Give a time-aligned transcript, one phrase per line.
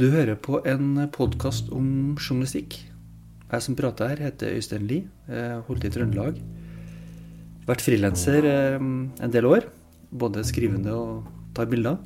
[0.00, 2.72] Du hører på en podkast om journalistikk.
[3.50, 5.02] Jeg som prater her, heter Øystein Lie.
[5.66, 6.38] Holdt i Trøndelag.
[7.68, 9.66] Vært frilanser eh, en del år.
[10.08, 11.98] Både skrivende og tar bilder.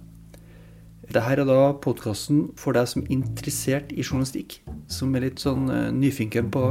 [1.05, 4.59] Dette er da podkasten for deg som er interessert i journalistikk.
[4.91, 6.65] Som er litt sånn eh, nyfinken på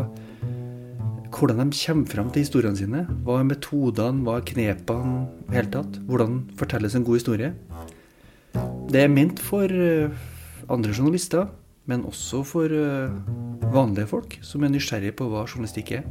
[1.32, 3.06] hvordan de kommer fram til historiene sine.
[3.24, 6.04] Hva er metodene, hva er knepene i hele tatt?
[6.12, 7.56] Hvordan fortelles en god historie?
[8.92, 10.12] Det er ment for eh,
[10.72, 11.48] andre journalister,
[11.90, 13.12] men også for eh,
[13.74, 16.06] vanlige folk som er nysgjerrige på hva journalistikk er.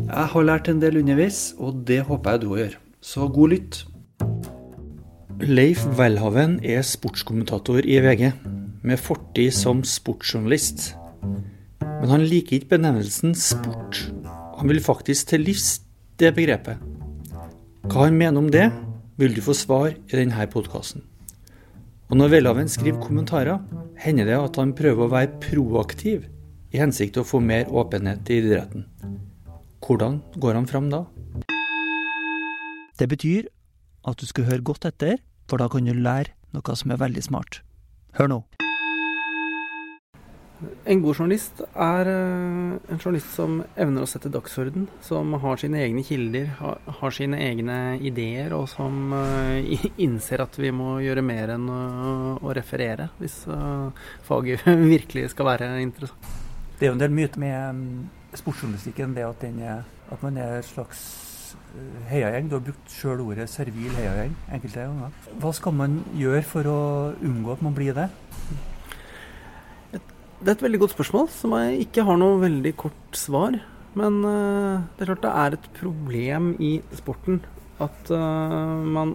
[0.00, 2.76] Jeg har lært en del underveis, og det håper jeg du òg gjør.
[3.00, 3.80] Så god lytt.
[5.40, 8.26] Leif Welhaven er sportskommentator i VG,
[8.84, 10.90] med fortid som sportsjournalist.
[11.82, 14.02] Men han liker ikke benevnelsen sport.
[14.60, 15.80] Han vil faktisk til livs
[16.20, 16.80] det begrepet.
[17.88, 18.68] Hva han mener om det,
[19.20, 21.09] vil du få svar i denne podkasten.
[22.10, 23.60] Og når Welhaven skriver kommentarer,
[24.02, 26.24] hender det at han prøver å være proaktiv
[26.74, 28.88] i hensikt til å få mer åpenhet i idretten.
[29.78, 31.04] Hvordan går han fram da?
[32.98, 33.46] Det betyr
[34.10, 37.22] at du skal høre godt etter, for da kan du lære noe som er veldig
[37.30, 37.62] smart.
[38.18, 38.40] Hør nå.
[40.60, 45.80] En god journalist er eh, en journalist som evner å sette dagsorden, som har sine
[45.80, 46.50] egne kilder,
[47.00, 52.52] har sine egne ideer, og som eh, innser at vi må gjøre mer enn å
[52.56, 56.28] referere, hvis eh, faget virkelig skal være interessant.
[56.76, 60.58] Det er jo en del myter med mm, sportsjournalistikken, det at, er, at man er
[60.60, 61.02] et slags
[62.10, 62.48] heiagjeng.
[62.50, 65.16] Du har brukt sjøl ordet servil heiagjeng enkelte ganger.
[65.40, 66.80] Hva skal man gjøre for å
[67.16, 68.10] unngå at man blir det?
[70.40, 73.58] Det er et veldig godt spørsmål, som jeg ikke har noe veldig kort svar.
[73.98, 77.42] Men uh, det er klart det er et problem i sporten
[77.82, 79.12] at uh, man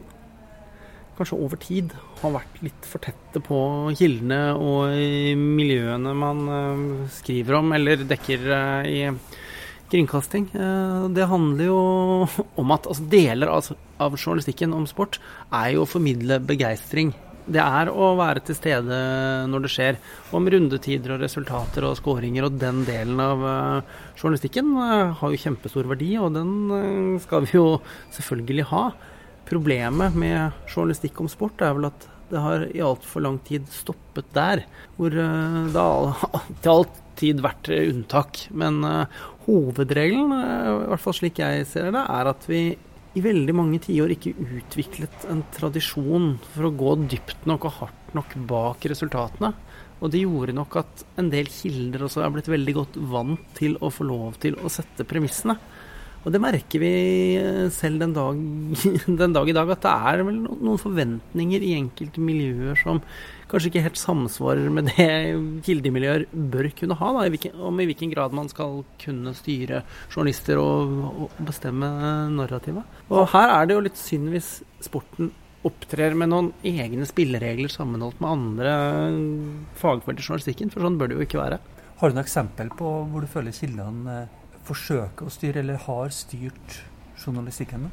[1.15, 3.57] kanskje over tid har vært litt for tette på
[3.95, 4.93] kildene og
[5.39, 8.47] miljøene man uh, skriver om eller dekker
[8.85, 9.01] i
[9.89, 10.49] kringkasting.
[11.13, 11.81] det handler jo
[12.61, 15.21] om at altså, deler av journalistikken om sport
[15.53, 17.13] er jo å formidle begeistring
[17.45, 18.97] det er å være til stede
[19.51, 19.99] når det skjer.
[20.35, 25.41] Om rundetider og resultater og skåringer og den delen av uh, journalistikken uh, har jo
[25.43, 27.67] kjempestor verdi, og den uh, skal vi jo
[28.15, 28.87] selvfølgelig ha.
[29.45, 34.31] Problemet med journalistikk om sport er vel at det har i altfor lang tid stoppet
[34.33, 34.63] der.
[34.97, 36.25] Hvor det har
[36.63, 38.47] til all tid vært unntak.
[38.57, 38.81] Men
[39.45, 42.63] hovedregelen, i hvert fall slik jeg ser det, er at vi
[43.15, 48.15] i veldig mange tiår ikke utviklet en tradisjon for å gå dypt nok og hardt
[48.17, 49.53] nok bak resultatene.
[50.03, 53.77] Og det gjorde nok at en del kilder også er blitt veldig godt vant til
[53.79, 55.55] å få lov til å sette premissene.
[56.25, 56.91] Og det merker vi
[57.73, 58.39] selv den dag,
[59.21, 63.01] den dag i dag, at det er vel noen forventninger i enkelte miljøer som
[63.51, 65.05] kanskje ikke helt samsvarer med det
[65.67, 69.83] kildemiljøer bør kunne ha, da, i hvilken, om i hvilken grad man skal kunne styre
[70.09, 71.91] journalister og, og, bestemme
[72.33, 72.97] narrativet.
[73.13, 74.49] Og her er det jo litt synd hvis
[74.83, 75.29] sporten
[75.65, 78.73] opptrer med noen egne spilleregler sammenholdt med andre
[79.77, 81.61] fagfelt i journalistikken, for sånn bør det jo ikke være.
[82.01, 86.13] Har du noe eksempel på hvor du føler kildene eh, forsøker å styre, eller har
[86.15, 86.81] styrt
[87.21, 87.87] journalistikken?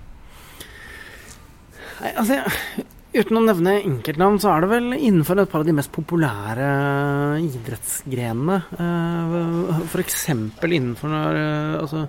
[2.03, 2.41] Nei, altså,
[3.13, 6.69] Uten å nevne enkeltnavn, så er det vel innenfor et par av de mest populære
[7.45, 8.57] idrettsgrenene.
[8.73, 10.23] Eh, F.eks.
[10.33, 12.07] innenfor eh, altså,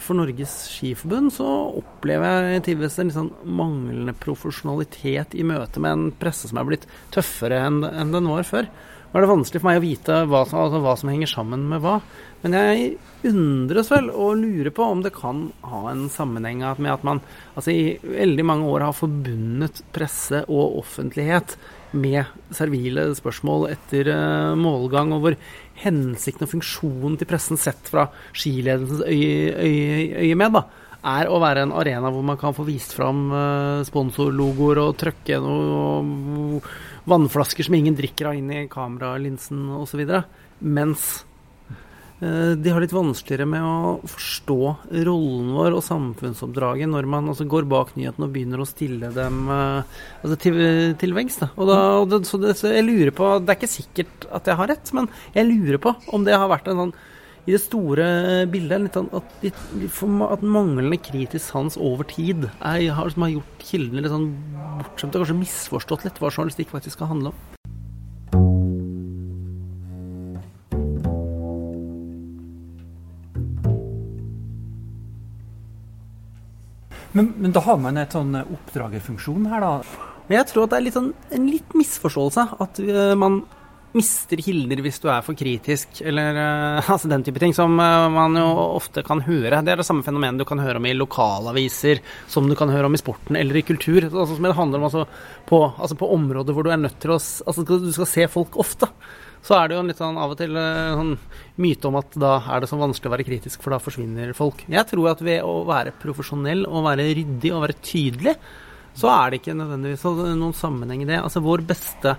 [0.00, 1.50] For Norges Skiforbund så
[1.82, 6.88] opplever jeg tidvis en sånn manglende profesjonalitet i møte med en presse som er blitt
[7.12, 8.72] tøffere enn den var før.
[9.12, 11.68] Nå er det vanskelig for meg å vite hva som, altså hva som, henger sammen
[11.68, 11.98] med hva.
[12.42, 12.86] Men jeg
[13.30, 17.20] undres vel og lurer på om det kan ha en sammenheng med at man
[17.54, 21.54] altså i veldig mange år har forbundet presse og offentlighet
[21.92, 22.24] med
[22.56, 25.36] servile spørsmål etter uh, målgang, og hvor
[25.82, 30.64] hensikten og funksjonen til pressen sett fra skiledelsens øye, øye, øye med, da,
[31.12, 35.40] er å være en arena hvor man kan få vist fram uh, sponsorlogoer og trøkke
[35.42, 36.62] noe
[37.10, 40.04] vannflasker som ingen drikker av inn i kameralinsen osv.
[40.62, 41.31] Mens eh,
[42.22, 44.58] de har litt vanskeligere med å forstå
[45.08, 49.48] rollen vår og samfunnsoppdraget når man altså går bak nyhetene og begynner å stille dem
[49.50, 50.60] eh, altså til,
[51.00, 51.40] til veggs.
[51.42, 54.92] Det, så, det, så jeg lurer på Det er ikke sikkert at jeg har rett,
[54.94, 56.94] men jeg lurer på om det har vært en sånn
[57.42, 58.04] i det store
[58.52, 63.66] bildet litt sånn at, at, manglende kritisk sans over tid er, har, som har gjort
[63.66, 64.28] kildene litt sånn
[64.78, 67.61] bortskjemte og kanskje misforstått litt hva journalistikk faktisk skal handle om.
[77.12, 79.72] Men, men, da har man et sånn oppdragerfunksjon her, da?
[80.32, 83.42] Jeg tror at det er litt sånn, en litt misforståelse at uh, man
[83.92, 88.08] mister kilder hvis du er for kritisk, eller uh, altså den type ting, som uh,
[88.12, 88.46] man jo
[88.78, 89.60] ofte kan høre.
[89.60, 92.00] Det er det samme fenomenet du kan høre om i lokalaviser,
[92.32, 94.08] som du kan høre om i sporten eller i kultur.
[94.08, 95.04] Altså, det handler om altså,
[95.50, 98.56] på, altså, på, områder hvor du er nødt til å Altså du skal se folk
[98.60, 98.88] ofte.
[99.42, 101.16] Så er det jo litt sånn av og til uh, sånn
[101.62, 104.62] myte om at da er det så vanskelig å være kritisk, for da forsvinner folk.
[104.70, 108.36] Jeg tror at ved å være profesjonell og være ryddig og være tydelig,
[108.98, 110.06] så er det ikke nødvendigvis
[110.36, 111.18] noen sammenheng i det.
[111.18, 112.14] Altså vår beste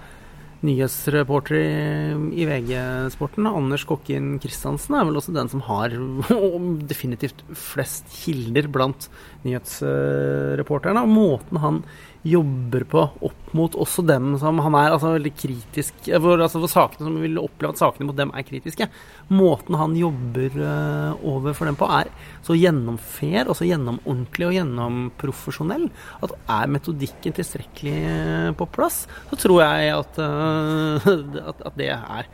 [0.63, 5.93] nyhetsreporter i, VG-sporten, Anders Kokkin Kristiansen, er vel også den som har
[6.91, 9.09] definitivt flest kilder blant
[9.43, 11.03] nyhetsreporterne.
[11.03, 11.81] Og måten han
[12.23, 16.71] jobber på opp mot også dem som han er altså veldig kritisk for, altså for
[16.71, 18.87] sakene som vil oppleve at sakene mot dem er kritiske.
[19.33, 22.09] Måten han jobber uh, overfor dem på, er
[22.45, 25.85] så gjennomfair og så gjennomordentlig og gjennomprofesjonell
[26.23, 31.11] at er metodikken tilstrekkelig uh, på plass, så tror jeg at, uh,
[31.51, 32.33] at, at det er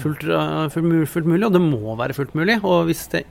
[0.00, 0.22] fullt,
[0.76, 2.60] fullt, fullt, mulig, og det må være fullt mulig.
[2.60, 3.24] Og hvis det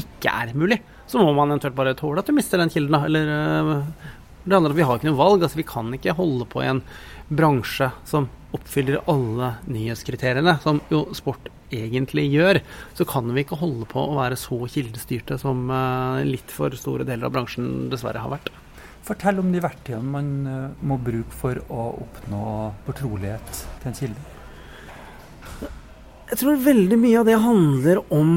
[0.00, 0.80] ikke er mulig,
[1.10, 4.72] så må man eventuelt bare tåle at du mister den kilden, da, eller det handler
[4.72, 5.42] om at vi har ikke noe valg.
[5.44, 6.82] altså Vi kan ikke holde på i en
[7.32, 12.60] bransje som oppfyller alle nyhetskriteriene, som jo sport egentlig gjør.
[12.98, 17.06] Så kan vi ikke holde på å være så kildestyrte som eh, litt for store
[17.08, 18.52] deler av bransjen dessverre har vært.
[19.02, 22.42] Fortell om de verktøyene man eh, må bruke for å oppnå
[22.88, 24.28] fortrolighet til en kilde.
[26.32, 28.36] Jeg tror veldig mye av det handler om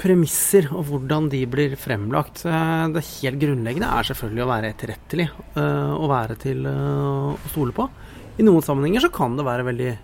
[0.00, 2.44] premisser og hvordan de blir fremlagt.
[2.44, 7.76] Det helt grunnleggende er selvfølgelig å være etterrettelig uh, og være til uh, å stole
[7.76, 7.88] på.
[8.36, 9.94] I noen sammenhenger så kan det være veldig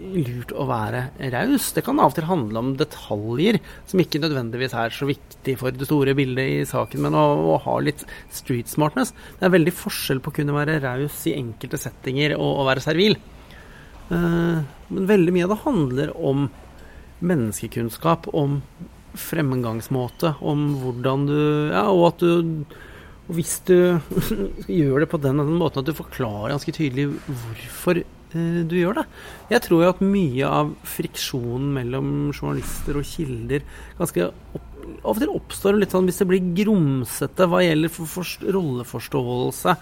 [0.00, 1.02] lurt å være
[1.34, 1.66] raus.
[1.76, 3.58] Det kan av og til handle om detaljer
[3.90, 7.58] som ikke nødvendigvis er så viktig for det store bildet i saken, men å, å
[7.66, 9.12] ha litt street smartness.
[9.36, 12.84] Det er veldig forskjell på å kunne være raus i enkelte settinger og å være
[12.86, 13.18] servil.
[14.10, 16.48] Men veldig mye av det handler om
[17.20, 18.60] menneskekunnskap om
[19.18, 21.40] fremgangsmåte, om hvordan du
[21.72, 22.64] Ja, og at du
[23.30, 23.76] og hvis du
[24.80, 29.04] gjør det på den, måten at du forklarer ganske tydelig hvorfor eh, du gjør det.
[29.52, 33.62] Jeg tror jo at mye av friksjonen mellom journalister og kilder
[34.00, 34.66] ganske opp,
[35.06, 39.76] av oppstår litt sånn hvis det blir grumsete hva gjelder for, for rolleforståelse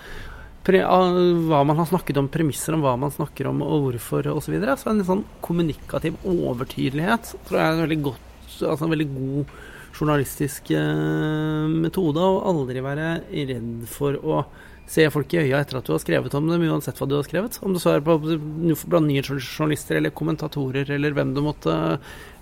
[0.76, 4.44] hva man har snakket om, premisser om hva man snakker om og hvorfor osv.
[4.44, 4.76] Så, videre.
[4.76, 9.52] så en sånn kommunikativ overtydelighet tror jeg er en veldig, godt, altså en veldig god
[9.98, 12.20] journalistisk eh, metode.
[12.22, 14.42] Å aldri være redd for å
[14.88, 17.26] se folk i øya etter at du har skrevet om dem, uansett hva du har
[17.26, 17.58] skrevet.
[17.64, 21.76] Om det så er på, blant nye journalister eller kommentatorer eller hvem det måtte,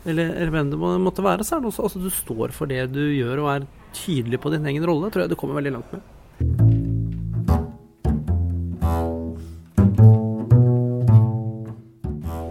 [0.06, 2.86] eller, eller hvem det måtte være, så er det også altså, du står for det
[2.94, 5.10] du gjør og er tydelig på din egen rolle.
[5.10, 6.85] tror jeg du kommer veldig langt med.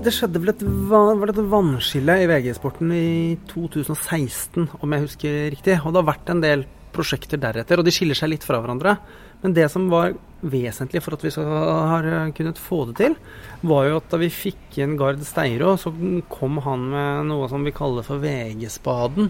[0.06, 5.80] Det skjedde vel et, var et vannskille i VG-sporten i 2016, om jeg husker riktig.
[5.81, 6.66] Og det har vært en del
[6.96, 8.96] prosjekter deretter, og de skiller seg litt fra hverandre.
[9.42, 10.13] Men det som var
[10.46, 12.07] vesentlig for at vi har
[12.38, 13.18] kunnet få det til,
[13.66, 15.92] var jo at da vi fikk inn Gard Steiro, så
[16.31, 19.30] kom han med noe som vi kaller for VG-spaden.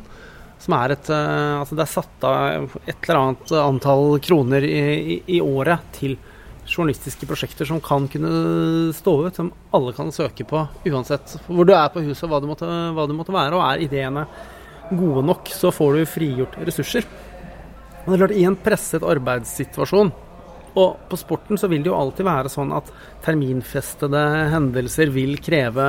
[0.65, 4.77] Som er et eh, Altså det er satt av et eller annet antall kroner i,
[5.15, 6.15] i, i året til
[6.65, 11.73] journalistiske prosjekter som kan kunne stå ut, som alle kan søke på uansett hvor du
[11.75, 13.55] er på huset hva hva du måtte være.
[13.55, 14.25] Og er ideene
[14.91, 17.07] gode nok, så får du frigjort ressurser.
[18.05, 20.11] Og det er klart, I en presset arbeidssituasjon
[20.75, 22.89] og på sporten så vil det jo alltid være sånn at
[23.23, 25.85] terminfestede hendelser vil kreve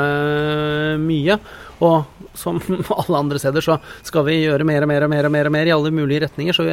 [1.02, 1.38] mye.
[1.83, 2.61] Og som
[3.00, 5.57] alle andre steder så skal vi gjøre mer og mer og mer og mer, og
[5.57, 6.55] mer i alle mulige retninger.
[6.55, 6.66] Så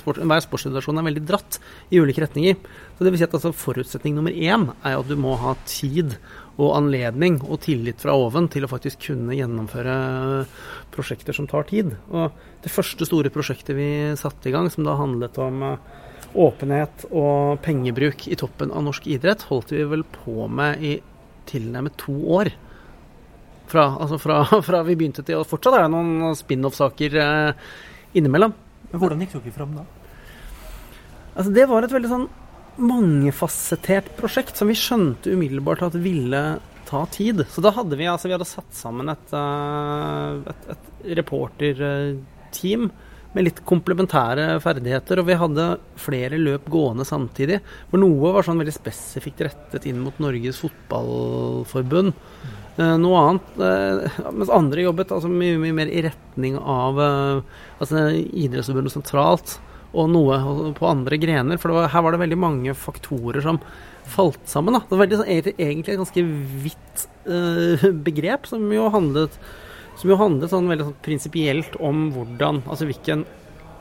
[0.00, 1.60] sport, hver sportssituasjon er veldig dratt
[1.92, 2.56] i ulike retninger.
[2.96, 6.16] Så det vil si at altså Forutsetning nummer én er at du må ha tid
[6.60, 9.94] og anledning og tillit fra oven til å faktisk kunne gjennomføre
[10.92, 11.94] prosjekter som tar tid.
[12.12, 12.32] Og
[12.64, 13.90] det første store prosjektet vi
[14.20, 15.64] satte i gang, som da handlet om
[16.34, 20.96] åpenhet og pengebruk i toppen av norsk idrett holdt vi vel på med i
[21.50, 22.52] tilnærmet to år.
[23.70, 27.68] Fra, altså fra, fra vi begynte til Og fortsatt er det noen spin-off-saker eh,
[28.18, 28.54] innimellom.
[28.90, 29.84] Men Hvordan gikk dere fram da?
[31.36, 32.28] Altså Det var et veldig sånn
[32.80, 36.42] mangefasettert prosjekt som vi skjønte umiddelbart at ville
[36.88, 37.44] ta tid.
[37.50, 42.90] Så da hadde vi altså vi hadde satt sammen et, eh, et, et reporterteam
[43.34, 45.20] med litt komplementære ferdigheter.
[45.20, 45.66] Og vi hadde
[46.00, 47.60] flere løp gående samtidig.
[47.90, 52.14] For noe var sånn veldig spesifikt rettet inn mot Norges Fotballforbund.
[52.80, 57.58] Eh, noe annet eh, Mens andre jobbet altså mye, mye mer i retning av eh,
[57.82, 59.58] altså Idrettsforbundet sentralt
[59.90, 60.36] og noe
[60.78, 61.58] på andre grener.
[61.58, 63.58] For var, her var det veldig mange faktorer som
[64.06, 64.76] falt sammen.
[64.76, 64.84] Da.
[64.86, 66.22] Det var veldig, sånn, egentlig et ganske
[66.62, 67.02] vidt
[68.06, 69.34] begrep, som jo handlet,
[70.00, 73.26] som jo handlet sånn veldig sånn prinsipielt om hvordan Altså hvilken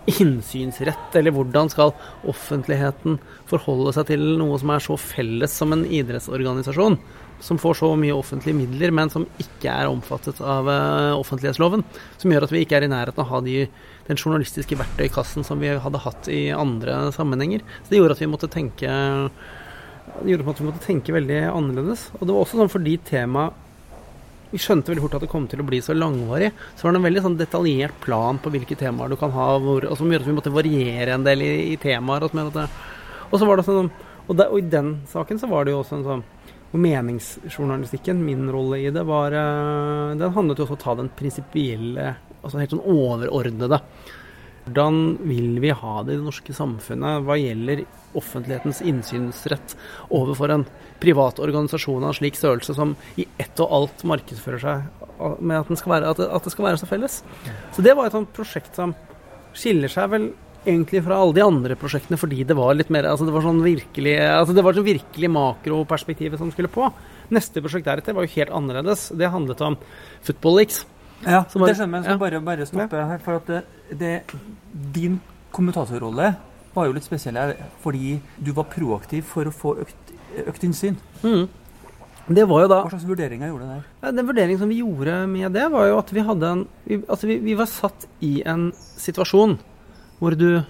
[0.10, 1.92] innsynsrett, eller hvordan skal
[2.30, 6.98] offentligheten forholde seg til noe som er så felles som en idrettsorganisasjon?
[7.44, 11.86] Som får så mye offentlige midler, men som ikke er omfattet av uh, offentlighetsloven.
[12.20, 13.62] Som gjør at vi ikke er i nærheten av å ha de
[14.10, 17.62] den journalistiske verktøykassen som vi hadde hatt i andre sammenhenger.
[17.84, 18.90] Så det gjorde at vi måtte tenke
[20.26, 22.08] det at vi måtte tenke veldig annerledes.
[22.18, 23.69] Og det var også sånn fordi temaet
[24.50, 26.50] Vi skjønte veldig fort at det kom til å bli så langvarig.
[26.75, 29.86] Så var det en veldig sånn detaljert plan på hvilke temaer du kan ha, hvor,
[29.86, 32.25] og som gjorde at vi måtte variere en del i, i temaer.
[32.25, 32.60] Og,
[33.29, 33.91] og så var det sånn
[34.29, 36.27] og, der, og, i den saken så var det jo også en sånn
[36.70, 41.10] Meningsjournalistikken, min rolle i det, var eh, Den handlet jo også om å ta den
[41.18, 42.12] prinsipielle
[42.44, 43.79] altså helt sånn overordnede.
[44.70, 47.82] Hvordan vil vi ha det i det norske samfunnet hva gjelder
[48.18, 49.74] offentlighetens innsynsrett
[50.14, 50.66] overfor en
[51.02, 55.08] privat organisasjon av en slik størrelse som i ett og alt markedsfører seg
[55.42, 57.18] med at, være, at, det, at det, skal være så felles?
[57.74, 58.94] Så det var et sånt prosjekt som
[59.58, 60.30] skiller seg vel
[60.68, 63.64] egentlig fra alle de andre prosjektene fordi det var litt mer altså det var sånn
[63.64, 66.92] virkelig altså det var sånn virkelig makroperspektivet som skulle på.
[67.34, 69.10] Neste prosjekt deretter var jo helt annerledes.
[69.18, 69.82] Det handlet om
[70.22, 70.84] Football Leaks.
[71.26, 72.12] Ja, bare, det skjønner jeg.
[72.14, 72.18] Ja.
[72.22, 73.24] bare, bare stoppe her.
[73.24, 73.64] For at det,
[74.00, 74.14] det,
[74.96, 75.20] din
[75.56, 76.34] kommentatorrolle
[76.76, 77.40] var jo litt spesiell
[77.84, 80.14] fordi du var proaktiv for å få økt,
[80.46, 81.00] økt innsyn.
[81.24, 81.48] Mm.
[82.30, 83.86] Det var jo da Hva slags vurderinger gjorde du der?
[84.04, 87.00] Ja, den vurderingen som vi gjorde med det, var jo at vi hadde en vi,
[87.02, 89.58] Altså, vi, vi var satt i en situasjon
[90.20, 90.62] hvor du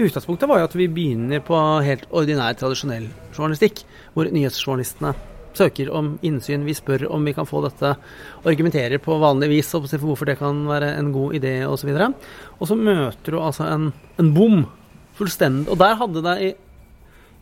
[0.00, 3.82] Utgangspunktet var jo at vi begynner på helt ordinær, tradisjonell journalistikk,
[4.14, 5.10] hvor nyhetsjournalistene
[5.58, 7.94] søker om innsyn, vi spør om vi kan få dette,
[8.46, 11.90] argumenterer på vanlig vis for hvorfor det kan være en god idé osv.
[11.90, 13.90] Og, så og så møter du altså en,
[14.20, 14.64] en bom.
[15.20, 15.68] Fullstendig.
[15.68, 16.50] Og der hadde det i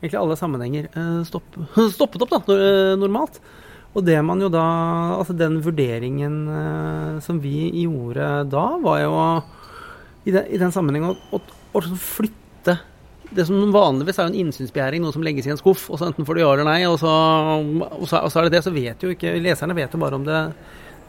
[0.00, 1.56] egentlig alle sammenhenger eh, stopp,
[1.96, 3.40] stoppet opp, da, eh, normalt.
[3.96, 4.62] Og det man jo da
[5.16, 9.14] Altså den vurderingen eh, som vi gjorde da, var jo
[10.28, 11.40] i den, i den sammenheng å,
[11.72, 12.76] å flytte
[13.34, 16.26] det som vanligvis er en innsynsbegjæring, noe som legges i en skuff, og så enten
[16.26, 17.12] får du ja eller nei, og så,
[17.60, 20.16] og så, og så er det det, så vet jo ikke Leserne vet jo bare
[20.16, 20.38] om det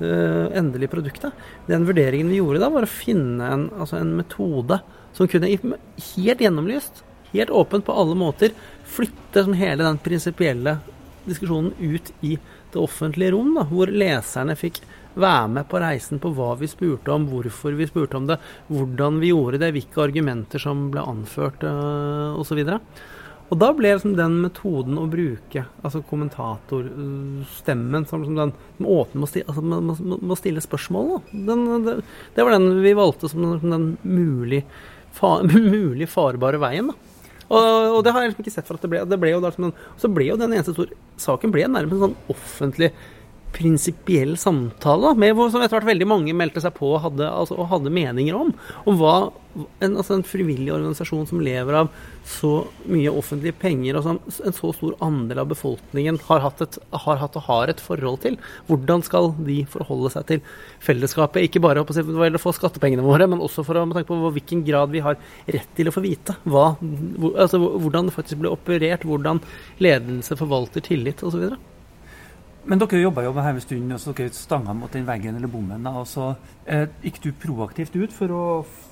[0.01, 1.45] uh, endelige produktet.
[1.69, 4.81] Den vurderingen vi gjorde da, var å finne en, altså en metode
[5.15, 8.55] som kunne helt gjennomlyst, helt åpent på alle måter,
[8.89, 10.79] flytte som hele den prinsipielle
[11.29, 12.35] diskusjonen ut i
[12.73, 14.81] det offentlige rom, da, hvor leserne fikk
[15.19, 18.37] være med på reisen på hva vi spurte om, hvorfor vi spurte om det,
[18.69, 22.37] hvordan vi gjorde det, hvilke argumenter som ble anført osv.
[22.37, 22.57] Og, så
[23.49, 29.23] og da ble liksom den metoden å bruke, altså kommentatorstemmen, som, som den som åpne
[29.23, 31.95] må, sti, altså, må, må, stille spørsmål, den, det,
[32.35, 34.61] det, var den vi valgte som den, den mulig,
[35.17, 36.93] fa, mulig farbare veien.
[36.93, 37.09] da.
[37.49, 39.01] Og, og, det har jeg liksom ikke sett for at det ble.
[39.09, 39.49] Det ble jo da,
[39.97, 42.91] så ble jo den eneste store saken ble nærmest en sånn offentlig
[43.55, 47.93] prinsipiell samtale med som etter hvert veldig mange meldte seg på hadde, altså, og hadde
[47.93, 48.53] meninger om.
[48.85, 49.15] Om hva
[49.81, 51.89] en, altså en, frivillig organisasjon som lever av
[52.29, 52.51] så
[52.85, 57.21] mye offentlige penger, og som en så stor andel av befolkningen har hatt, et, har
[57.21, 58.37] hatt og har et forhold til.
[58.69, 60.43] Hvordan skal de forholde seg til
[60.85, 61.47] fellesskapet?
[61.47, 64.93] Ikke bare gjelder å få skattepengene våre, men også for å tenke på hvilken grad
[64.93, 65.17] vi har
[65.49, 66.71] rett til å få vite hva,
[67.33, 69.41] altså, hvordan det faktisk ble operert, hvordan
[69.81, 71.49] ledelse forvalter tillit osv.
[72.67, 75.37] Men dere jobba jo med her en stund, og så dere stanga mot den veggen
[75.39, 75.85] eller bommen.
[75.87, 76.33] og så
[76.65, 78.43] eh, gikk du proaktivt ut for å,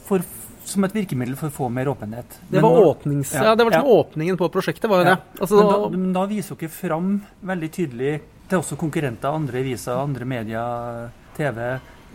[0.07, 0.23] for,
[0.65, 2.39] som et virkemiddel for å få mer åpenhet.
[2.47, 3.99] Det var, når, åpnings, ja, ja, det var liksom ja.
[3.99, 5.17] åpningen på prosjektet, var jo det.
[5.41, 7.13] Altså, da, men da viser dere fram
[7.51, 8.15] veldig tydelig
[8.47, 11.07] til også konkurrenter, andre aviser, andre medier,
[11.37, 11.63] TV,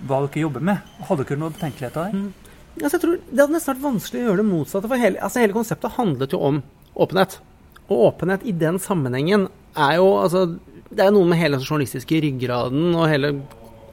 [0.08, 0.92] hva dere jobber med.
[1.08, 2.16] Hadde dere noen betenkeligheter der?
[2.16, 2.42] Mm.
[2.80, 4.88] Altså, jeg tror Det hadde nesten vært vanskelig å gjøre det motsatte.
[4.88, 6.62] for hele, altså, hele konseptet handlet jo om
[6.96, 7.40] åpenhet.
[7.88, 10.46] Og åpenhet i den sammenhengen er jo altså
[10.92, 13.32] det er noe med hele den journalistiske ryggraden og hele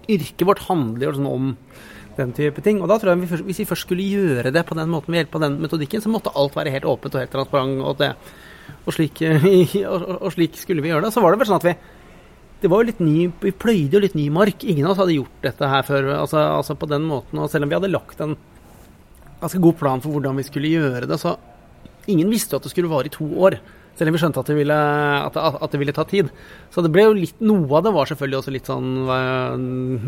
[0.10, 1.53] yrket vårt handler jo sånn om
[2.18, 2.82] den type ting.
[2.84, 5.24] Og da tror jeg vi, Hvis vi først skulle gjøre det på den måten ved
[5.24, 7.79] hjelp av den metodikken, så måtte alt være helt åpent og helt transparent.
[7.86, 8.12] Og, det,
[8.84, 9.24] og, slik,
[9.94, 11.13] og, og, slik, skulle vi gjøre det.
[11.15, 11.77] Så var det vel sånn at vi
[12.60, 14.65] det var jo litt ny, Vi pløyde jo litt ny mark.
[14.68, 16.10] Ingen av oss hadde gjort dette her før.
[16.18, 18.36] Altså, altså på den måten, og Selv om vi hadde lagt en
[19.39, 21.38] ganske god plan for hvordan vi skulle gjøre det, så
[22.12, 23.56] ingen visste jo at det skulle vare i to år.
[24.00, 24.75] Selv om vi skjønte at det, ville,
[25.27, 26.29] at, at det, ville, ta tid.
[26.72, 28.94] Så det ble jo litt Noe av det var selvfølgelig også litt sånn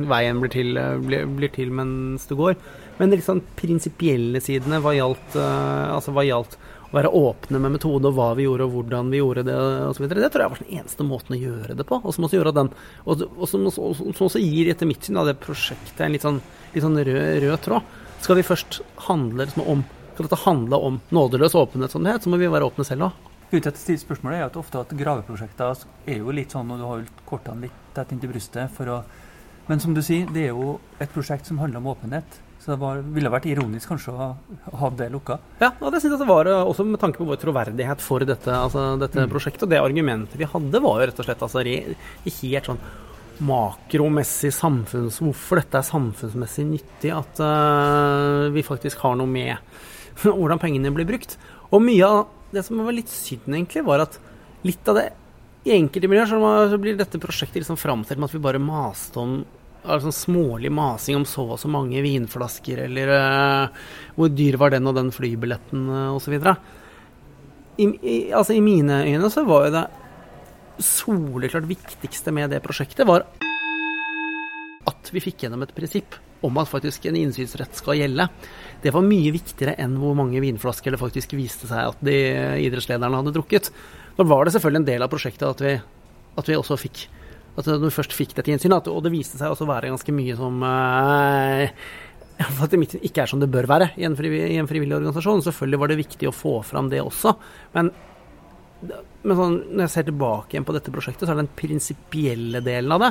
[0.07, 2.55] Veien blir til, blir, blir til mens det går.
[2.99, 6.55] Men de litt sånn prinsipielle sidene hva gjaldt, uh, altså hva gjaldt
[6.91, 9.55] å være åpne med metode og hva vi gjorde og hvordan vi gjorde det
[9.87, 10.05] osv.
[10.11, 11.99] Det tror jeg var den eneste måten å gjøre det på.
[11.99, 12.71] Og som også, gjør den,
[13.03, 16.27] og, og som, også, som også gir, etter mitt syn, av det prosjektet en litt
[16.27, 16.41] sånn,
[16.75, 17.97] litt sånn rød, rød, tråd.
[18.21, 22.25] Skal vi først handle liksom om skal dette handle om nådeløs åpenhet, som det het,
[22.25, 23.30] så må vi være åpne selv òg.
[23.51, 26.69] Grunnen til at jeg stiller spørsmålet er at ofte at graveprosjekter er jo litt sånn
[26.71, 28.71] når du har kortene litt tett inntil brystet.
[28.71, 29.01] for å
[29.71, 32.39] men som du sier, det er jo et prosjekt som handler om åpenhet.
[32.61, 34.25] Så det var, ville vært ironisk kanskje å
[34.77, 35.37] ha det lukka.
[35.61, 38.25] Ja, og det synes jeg det var eh, også med tanke på vår troverdighet for
[38.27, 39.31] dette, altså, dette mm.
[39.31, 39.63] prosjektet.
[39.65, 42.83] Og det argumentet vi hadde, var jo rett og slett altså, helt sånn
[43.41, 45.17] makromessig samfunns...
[45.23, 47.15] Hvorfor dette er samfunnsmessig nyttig.
[47.15, 49.57] At uh, vi faktisk har noe med
[50.21, 51.39] hvordan pengene blir brukt.
[51.71, 52.21] Og mye av
[52.53, 54.19] det som var litt synd, egentlig, var at
[54.67, 55.07] litt av det
[55.63, 59.41] i enkelte miljøer så blir dette prosjektet liksom framstilt med at vi bare maste om
[59.81, 63.85] altså smålig masing om så og så mange vinflasker, eller uh,
[64.17, 66.35] hvor dyr var den og den flybilletten, uh, osv.
[67.81, 69.85] I, i, altså, I mine øyne så var jo det
[70.81, 73.25] soleklart viktigste med det prosjektet var
[74.89, 76.15] at vi fikk gjennom et prinsipp
[76.45, 78.27] om at faktisk en innsynsrett skal gjelde.
[78.81, 82.17] Det var mye viktigere enn hvor mange vinflasker det faktisk viste seg at de
[82.65, 83.71] idrettslederne hadde drukket.
[84.17, 85.75] Nå var det selvfølgelig en del av prosjektet at vi,
[86.41, 87.07] at vi også fikk
[87.59, 90.37] at du først fikk dette innsynet, og det viste seg også å være ganske mye
[90.39, 91.73] som eh,
[92.63, 95.43] at det ikke er som det bør være i en, frivillig, i en frivillig organisasjon.
[95.45, 97.35] Selvfølgelig var det viktig å få fram det også.
[97.75, 97.91] Men
[99.21, 102.93] men sånn, når jeg ser tilbake igjen på dette prosjektet, så er den prinsipielle delen
[102.95, 103.09] av det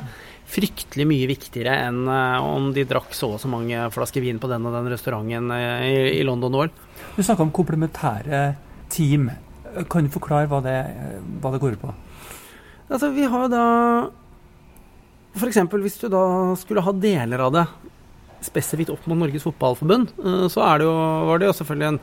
[0.50, 4.50] fryktelig mye viktigere enn uh, om de drakk så og så mange flasker vin på
[4.50, 6.72] den og den restauranten uh, i, i, London OL.
[7.14, 8.42] Du snakka om komplementære
[8.90, 9.28] team.
[9.92, 10.78] Kan du forklare hva det,
[11.38, 11.94] hva det går ut på?
[12.90, 13.64] Altså, vi har da
[15.38, 15.62] F.eks.
[15.70, 16.24] hvis du da
[16.58, 17.64] skulle ha deler av det
[18.42, 20.98] spesifikt opp mot Norges Fotballforbund, uh, så det jo,
[21.30, 22.02] var det jo selvfølgelig en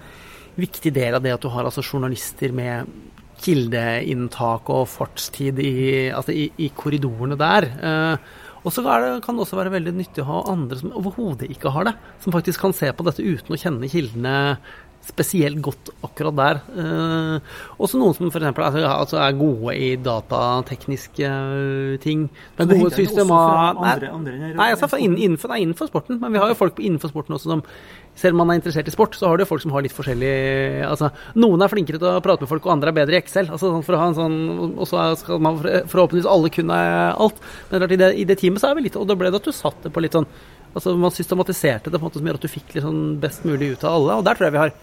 [0.58, 2.88] viktig del av det at du har altså journalister med
[3.44, 5.78] kildeinntak og fartstid i,
[6.10, 7.70] altså i, i korridorene der.
[7.78, 11.72] Eh, og så kan det også være veldig nyttig å ha andre som overhodet ikke
[11.72, 14.36] har det, som faktisk kan se på dette uten å kjenne kildene
[15.08, 16.60] spesielt godt akkurat der.
[16.76, 18.50] Eh, også noen som f.eks.
[18.52, 21.30] Altså, altså er gode i datatekniske
[22.04, 22.28] ting.
[22.58, 23.96] Men gode systemer Nei,
[24.58, 26.20] nei altså, innenfor, nei, innenfor, sporten.
[26.24, 27.64] Men vi har jo folk innenfor sporten også som
[28.18, 30.32] selv om man er interessert i sport, så har du folk som har litt forskjellig
[30.88, 33.50] altså, Noen er flinkere til å prate med folk, og andre er bedre i Excel.
[33.54, 34.38] Altså, for å ha en sånn,
[34.74, 36.78] og så skal man forhåpentligvis alle kunne
[37.14, 37.42] alt.
[37.72, 39.50] Men i det, i det teamet så er vi litt Og da ble det at
[39.50, 40.28] du satt det på litt sånn
[40.78, 43.46] altså Man systematiserte det på en måte som gjør at du fikk litt sånn best
[43.48, 44.18] mulig ut av alle.
[44.20, 44.74] Og der tror jeg vi har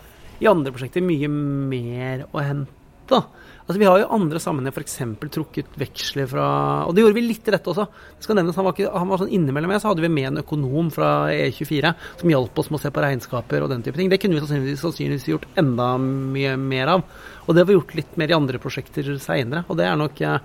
[0.42, 3.20] i andre prosjekter mye mer å hente.
[3.64, 4.98] Altså, vi har jo andre sammenhenger f.eks.
[5.32, 6.46] trukket veksler fra
[6.84, 7.86] Og det gjorde vi litt i dette også.
[8.18, 10.28] Det skal nevnes, han var, ikke, han var sånn Innimellom med så hadde vi med
[10.28, 13.96] en økonom fra E24 som hjalp oss med å se på regnskaper og den type
[13.96, 14.10] ting.
[14.12, 17.06] Det kunne vi sannsynligvis, sannsynligvis gjort enda mye mer av.
[17.46, 19.64] Og det har vi gjort litt mer i andre prosjekter seinere.
[19.72, 20.36] Og det er nok eh,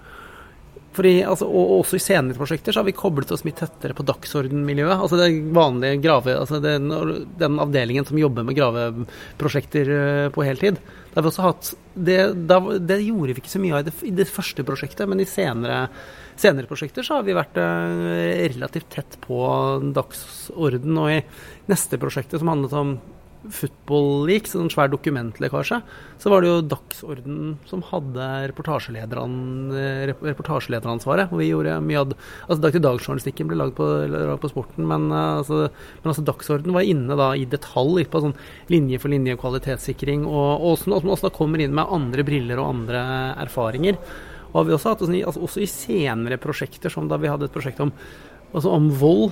[0.95, 4.05] fordi, altså, og også i senere prosjekter så har vi koblet oss mye tettere på
[4.09, 4.95] dagsordenmiljøet.
[4.95, 6.89] Altså det vanlige grave, altså den,
[7.39, 10.81] den, avdelingen som jobber med graveprosjekter eh, på heltid.
[11.13, 15.05] Det, det, det, gjorde vi ikke så mye av i det, i det første prosjektet,
[15.09, 15.85] men i senere,
[16.39, 19.39] senere, prosjekter så har vi vært eh, relativt tett på
[19.93, 20.99] dagsorden.
[21.03, 21.21] Og i
[21.69, 22.97] neste prosjektet, som handlet om
[23.47, 25.77] Football League, en sånn svær dokumentlekkasje,
[26.19, 27.37] så var det jo Dagsorden
[27.69, 31.31] som hadde reportasjelederansvaret.
[31.31, 32.07] Og vi gjorde mye av
[32.49, 33.85] Altså Dag-til-dag-journalistikken ble lagd på,
[34.43, 35.55] på, sporten, men, altså,
[36.01, 38.39] men altså Dagsorden var inne da i detalj på sånn
[38.73, 40.91] linje for linje kvalitetssikring, og, åssen
[41.23, 42.99] da kommer inn med andre briller og andre
[43.45, 43.95] erfaringer.
[44.49, 47.55] Og har vi også hatt altså, også i senere prosjekter, som da vi hadde et
[47.55, 47.91] prosjekt om,
[48.51, 49.29] altså om vold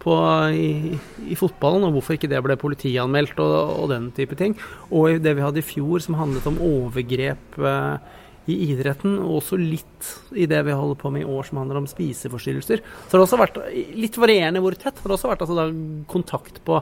[0.00, 0.14] på,
[0.56, 0.96] i,
[1.28, 4.56] i, fotballen, og hvorfor ikke det ble politianmeldt og, og, den type ting.
[4.90, 8.16] Og det vi hadde i fjor som handlet om overgrep eh,
[8.50, 11.80] i idretten, og også litt i det vi holder på med i år som handler
[11.80, 12.80] om spiseforstyrrelser.
[12.80, 13.58] Så det har også vært
[13.98, 14.96] litt varierende hvor tett.
[14.96, 15.66] Det har også vært altså,
[16.10, 16.78] kontakt på,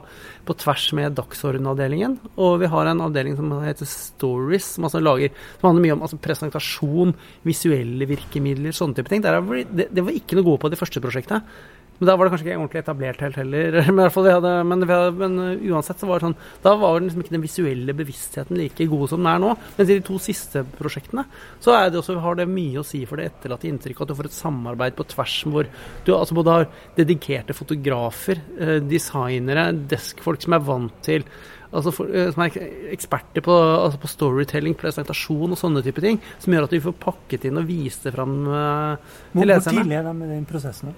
[0.47, 2.15] på, tvers med Dagsordenavdelingen.
[2.39, 6.07] Og vi har en avdeling som heter Stories, som, altså lager, som handler mye om
[6.07, 7.13] altså, presentasjon,
[7.47, 9.25] visuelle virkemidler, sånne type ting.
[9.25, 11.59] det, det var ikke noe gode på det første prosjektet.
[11.99, 13.77] Men da var det kanskje ikke ordentlig etablert helt heller.
[13.99, 16.99] Men, vi hadde, men, vi hadde, men uh, uansett så var det sånn Da var
[17.03, 19.53] liksom ikke den visuelle bevisstheten like god som den er nå.
[19.77, 21.25] Mens i de to siste prosjektene
[21.59, 24.29] så det også, har det mye å si for det etterlatte inntrykket at du får
[24.29, 25.69] et samarbeid på tvers hvor
[26.05, 31.25] du altså både har dedikerte fotografer, eh, designere, deskfolk som er vant til
[31.69, 32.55] Altså for, eh, som er
[32.95, 36.17] eksperter på, altså på, storytelling, presentasjon og sånne type ting.
[36.41, 38.95] Som gjør at vi får pakket inn og vist det fram uh,
[39.35, 39.75] til leserne.
[39.77, 40.95] Hvor tidlig er det med den prosessen?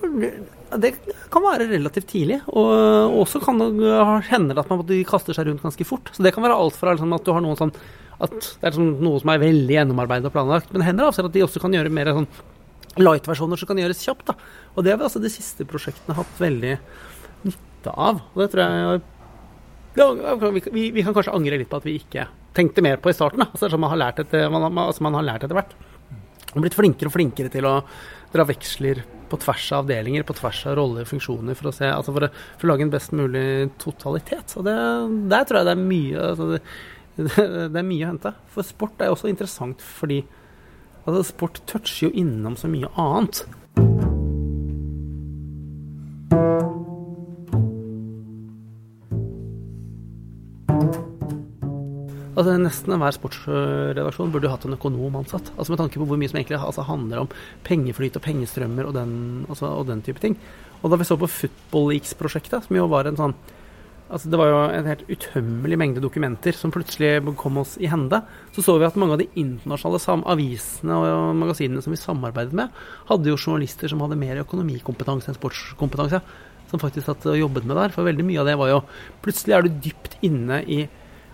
[0.00, 0.92] Det
[1.32, 2.40] kan være relativt tidlig.
[2.52, 3.96] Og også kan det
[4.30, 6.12] hende at man kaster seg rundt ganske fort.
[6.14, 7.74] Så det kan være alt fra liksom, at du har noen sånn
[8.20, 10.72] at det er liksom noe som er veldig gjennomarbeidet og planlagt.
[10.72, 12.28] Men det hender av at de også kan gjøre mer sånn
[13.00, 14.26] light-versjoner som kan gjøres kjapt.
[14.28, 14.34] Da.
[14.74, 16.74] Og det har vi altså de siste prosjektene hatt veldig
[17.46, 18.20] nytte av.
[18.34, 19.00] Og det tror jeg
[20.70, 23.42] vi, vi, kan kanskje angre litt på at vi ikke tenkte mer på i starten.
[23.42, 23.48] Da.
[23.54, 25.72] Altså, sånn man, har lært etter, man, altså, man har lært etter hvert.
[26.50, 27.78] Og blitt flinkere og flinkere til å
[28.34, 32.14] dra veksler på tvers av avdelinger, på tvers av roller funksjoner, for å, se, altså
[32.16, 34.56] for, å, for å lage en best mulig totalitet.
[34.58, 34.76] Og det,
[35.32, 36.60] der tror jeg det er mye altså det,
[37.72, 38.34] det, er mye å hente.
[38.54, 40.22] For sport er også interessant fordi
[41.06, 43.44] altså sport toucher jo innom så mye annet.
[52.40, 55.50] Altså Nesten hver sportsredaksjon burde hatt en økonom ansatt.
[55.58, 57.32] Altså Med tanke på hvor mye som egentlig altså, handler om
[57.66, 59.12] pengeflyt og pengestrømmer og den,
[59.44, 60.38] altså, og den, type ting.
[60.80, 63.36] Og da vi så på Football Leaks-prosjektet, som jo var en sånn
[64.10, 68.18] Altså Det var jo en helt utømmelig mengde dokumenter som plutselig kom oss i hende.
[68.50, 72.74] Så så vi at mange av de internasjonale avisene og magasinene som vi samarbeidet med,
[73.06, 76.18] hadde jo journalister som hadde mer økonomikompetanse enn sportskompetanse.
[76.72, 77.94] Som faktisk hadde jobbet med der.
[77.94, 78.80] For veldig mye av det var jo
[79.22, 80.80] Plutselig er du dypt inne i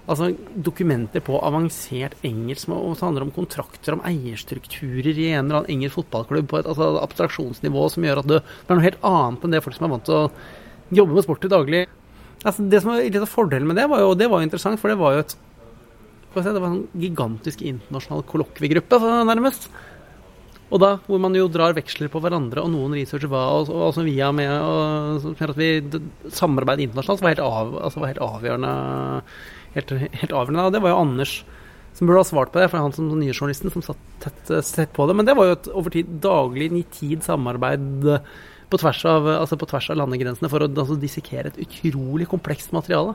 [0.06, 0.30] altså,
[0.68, 6.00] dokumenter på avansert engelsk som handler om kontrakter, om eierstrukturer i en eller annen engelsk
[6.00, 9.56] fotballklubb på et altså, abstraksjonsnivå som gjør at det, det er noe helt annet enn
[9.56, 11.82] det folk som er vant til å jobbe med sport til daglig.
[12.44, 14.80] Altså, det som var litt av fordelen med det, var jo, det var jo interessant,
[14.80, 15.36] for det var jo et
[16.36, 19.70] det var en gigantisk internasjonal kollokviegruppe, nærmest.
[20.66, 23.84] Og da, hvor man jo drar veksler på hverandre, og noen researcher hva, og, og,
[23.92, 25.68] og, vi er med, og som gjør at vi
[26.34, 28.72] samarbeider internasjonalt, var helt, av, altså var helt avgjørende
[29.76, 30.66] helt, helt avgjørende.
[30.66, 31.36] Og det var jo Anders
[31.96, 34.92] som burde ha svart på det, for han som nye journalisten som satt tett, tett,
[34.92, 35.16] på det.
[35.16, 38.04] Men det var jo et over tid daglig, nitid samarbeid
[38.68, 42.74] på tvers av, altså på tvers av landegrensene for å altså, dissekere et utrolig komplekst
[42.76, 43.14] materiale.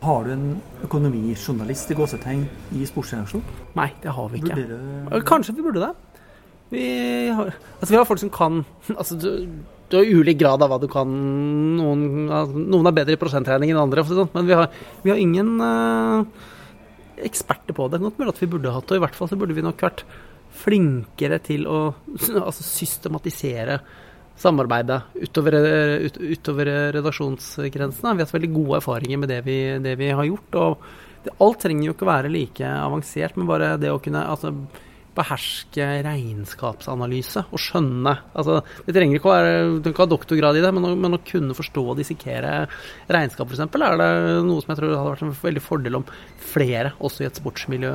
[0.00, 0.46] Har du en
[0.86, 2.44] økonomijournalist i gåsetegn
[2.78, 3.62] i sportsredaksjonen?
[3.76, 4.56] Nei, det har vi ikke.
[4.56, 5.24] Burde...
[5.26, 6.07] Kanskje vi burde det.
[6.68, 6.84] Vi
[7.32, 8.62] har, altså, vi har folk som kan
[8.94, 9.16] altså,
[9.88, 11.08] du har ulik grad av hva du kan.
[11.78, 14.28] Noen, noen er bedre i prosentregning enn andre, sånn.
[14.34, 14.68] men vi har,
[15.04, 16.26] vi har ingen uh,
[17.24, 18.02] eksperter på det.
[18.02, 20.04] Nok mulig at vi burde hatt og I hvert fall så burde vi nok vært
[20.58, 21.80] flinkere til å
[22.42, 23.80] altså, systematisere
[24.38, 25.56] samarbeidet utover,
[26.04, 28.12] ut, utover redaksjonsgrensene.
[28.12, 30.58] Vi har hatt veldig gode erfaringer med det vi, det vi har gjort.
[30.60, 34.52] og det, Alt trenger jo ikke være like avansert, men bare det å kunne altså,
[35.18, 40.62] beherske regnskapsanalyse og skjønne altså, Det trenger ikke å være, Du kan ha doktorgrad i
[40.64, 42.52] det, men å, men å kunne forstå og dissekere
[43.10, 43.64] regnskap f.eks.
[43.66, 44.12] er det
[44.46, 46.06] noe som jeg tror hadde vært en veldig fordel om
[46.52, 47.92] flere, også i et sportsmiljø,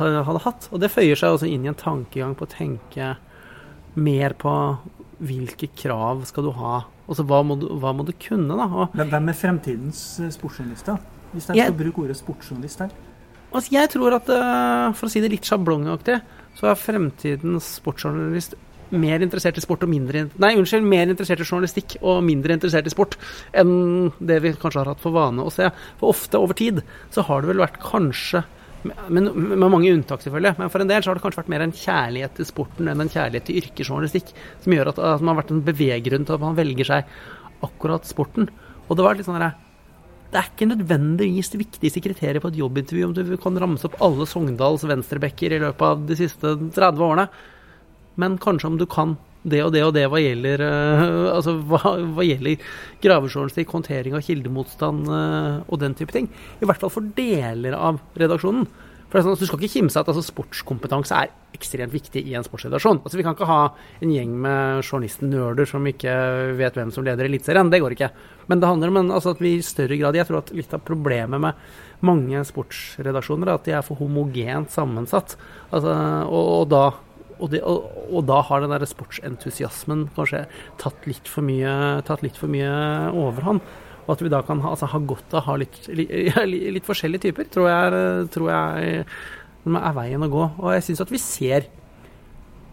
[0.00, 0.68] hadde hatt.
[0.70, 3.14] Og det føyer seg også inn i en tankegang på å tenke
[4.00, 4.54] mer på
[5.20, 6.80] hvilke krav skal du ha?
[7.10, 8.66] Altså, hva må du, hva må du kunne, da?
[8.70, 11.00] Og, Hvem er fremtidens sportsjournalist sportsjournalister?
[11.34, 12.94] Hvis jeg skal bruke ordet sportsjournalist her?
[13.50, 16.20] Altså, jeg tror at, uh, for å si det litt sjablongaktig,
[16.58, 18.56] så er fremtidens sportsjournalist
[18.90, 22.88] mer interessert i sport og mindre Nei, unnskyld, mer interessert i journalistikk og mindre interessert
[22.88, 23.14] i sport
[23.54, 25.68] enn det vi kanskje har hatt for vane å se.
[26.00, 26.82] For ofte over tid
[27.14, 28.42] så har det vel vært kanskje
[28.82, 30.54] men, med mange unntak, selvfølgelig.
[30.56, 33.04] Men for en del så har det kanskje vært mer en kjærlighet til sporten enn
[33.04, 34.32] en kjærlighet til yrkesjournalistikk,
[34.64, 37.18] som gjør at, at man har vært en beveggrunn til at man velger seg
[37.66, 38.48] akkurat sporten.
[38.88, 39.52] Og det var litt sånn derre
[40.30, 43.96] det er ikke nødvendigvis det viktigste kriteriet på et jobbintervju om du kan ramse opp
[44.04, 47.26] alle Sogndals venstrebacker i løpet av de siste 30 årene,
[48.20, 51.94] men kanskje om du kan det og det og det hva gjelder, uh, altså, hva,
[52.12, 52.60] hva gjelder
[53.00, 56.28] gravejournalistikk, håndtering av kildemotstand uh, og den type ting.
[56.60, 58.68] I hvert fall for deler av redaksjonen.
[59.10, 63.02] For sånn, Du skal ikke kimse at altså, sportskompetanse er ekstremt viktig i en sportsredaksjon.
[63.02, 66.14] Altså, Vi kan ikke ha en gjeng med journalistnerder som ikke
[66.58, 67.70] vet hvem som leder Eliteserien.
[67.70, 68.10] Det går ikke.
[68.46, 70.72] Men det handler om en, altså, at vi i større grad Jeg tror at litt
[70.74, 71.54] av problemet med
[72.06, 75.36] mange sportsredaksjoner er at de er for homogent sammensatt.
[75.72, 75.90] Altså,
[76.30, 76.84] og, og, da
[77.40, 80.44] og, det, og, og, da har den der sportsentusiasmen kanskje
[80.80, 82.70] tatt litt for mye, tatt litt for mye
[83.10, 83.64] overhånd.
[84.10, 87.28] Og at vi da kan ha, altså, ha godt av å ha litt, litt, forskjellige
[87.28, 89.04] typer, tror jeg, tror jeg
[89.70, 90.46] er veien å gå.
[90.58, 91.70] Og jeg syns at vi ser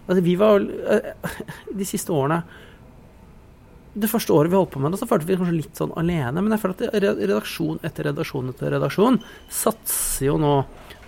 [0.08, 2.40] Altså, vi var De siste årene
[3.98, 6.38] det første året vi holdt på med det, så følte vi kanskje litt sånn alene.
[6.38, 9.18] Men jeg føler at redaksjon etter redaksjon etter redaksjon
[9.50, 10.52] satser jo nå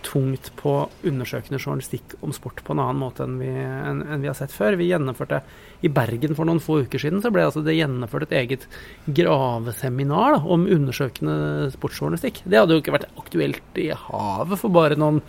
[0.05, 0.73] tungt på
[1.07, 4.53] undersøkende journalistikk om sport på en annen måte enn vi, enn, enn vi har sett
[4.55, 4.77] før.
[4.79, 5.41] Vi gjennomførte
[5.85, 8.65] i Bergen for noen få uker siden så ble altså det gjennomført et eget
[9.07, 12.43] graveseminar da, om undersøkende sportsjournalistikk.
[12.45, 15.21] Det hadde jo ikke vært aktuelt i havet for bare noen,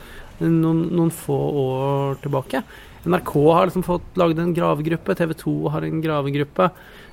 [0.43, 2.65] noen, noen få år tilbake.
[3.09, 6.69] NRK har liksom fått lagd en gravegruppe, TV 2 har en gravegruppe.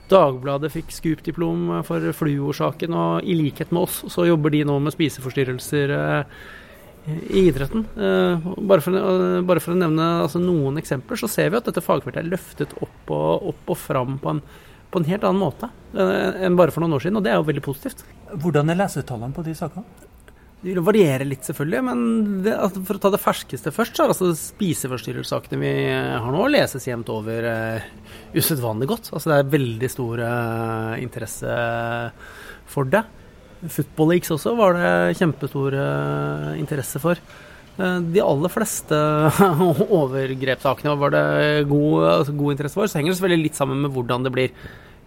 [0.07, 4.95] Dagbladet fikk Scoop-diplom for fluorsaken, og i likhet med oss så jobber de nå med
[4.95, 5.91] spiseforstyrrelser.
[5.95, 6.45] Eh,
[7.07, 7.85] i idretten.
[7.95, 11.69] Eh, bare for, eh, bare for å nevne altså, noen eksempler, så ser vi at
[11.69, 14.41] dette fagfeltet er løftet opp og, opp og fram på en,
[14.91, 17.39] på en helt annen måte eh, enn bare for noen år siden, og det er
[17.39, 18.03] jo veldig positivt.
[18.35, 20.05] Hvordan er lesetallene på de sakene?
[20.57, 21.81] Det vil variere litt, selvfølgelig.
[21.85, 21.99] Men
[22.43, 26.47] det, altså for å ta det ferskeste først, så er altså spiseforstyrrersakene vi har nå,
[26.49, 27.85] leses jevnt over uh,
[28.33, 29.11] usedvanlig godt.
[29.13, 31.59] Altså det er veldig stor uh, interesse
[32.73, 33.03] for det.
[33.65, 37.19] Football Leaks også var det kjempestor uh, interesse for.
[37.77, 38.97] Uh, de aller fleste
[40.01, 41.23] overgrepssakene var det
[41.69, 42.89] god, altså god interesse for.
[42.89, 44.53] Så henger det selvfølgelig litt sammen med hvordan det blir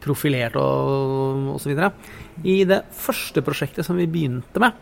[0.01, 1.77] profilert og osv.
[2.43, 4.77] I det første prosjektet som vi begynte med,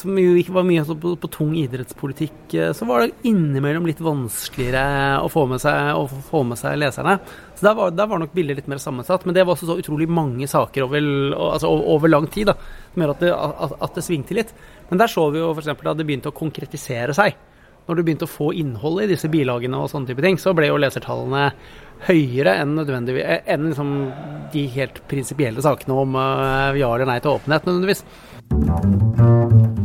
[0.00, 4.02] som jo ikke var mye på, på, tung idrettspolitikk, eh, så var det innimellom litt
[4.04, 7.18] vanskeligere å få med seg, å få med seg leserne.
[7.56, 9.26] Så der var, der var, nok bildet litt mer sammensatt.
[9.26, 11.10] Men det var også så utrolig mange saker over,
[11.52, 12.56] altså over lang tid da,
[12.92, 13.34] som gjør at det,
[13.78, 14.54] at, det svingte litt.
[14.90, 15.72] Men der så vi jo f.eks.
[15.82, 17.38] da det begynte å konkretisere seg.
[17.86, 20.72] Når du begynte å få innhold i disse bilagene og sånne type ting, så ble
[20.72, 21.52] jo lesertallene
[22.08, 23.94] høyere enn nødvendig, enn liksom
[24.52, 26.18] de helt prinsipielle sakene om
[26.76, 29.75] ja eller nei til åpenhet, nødvendigvis.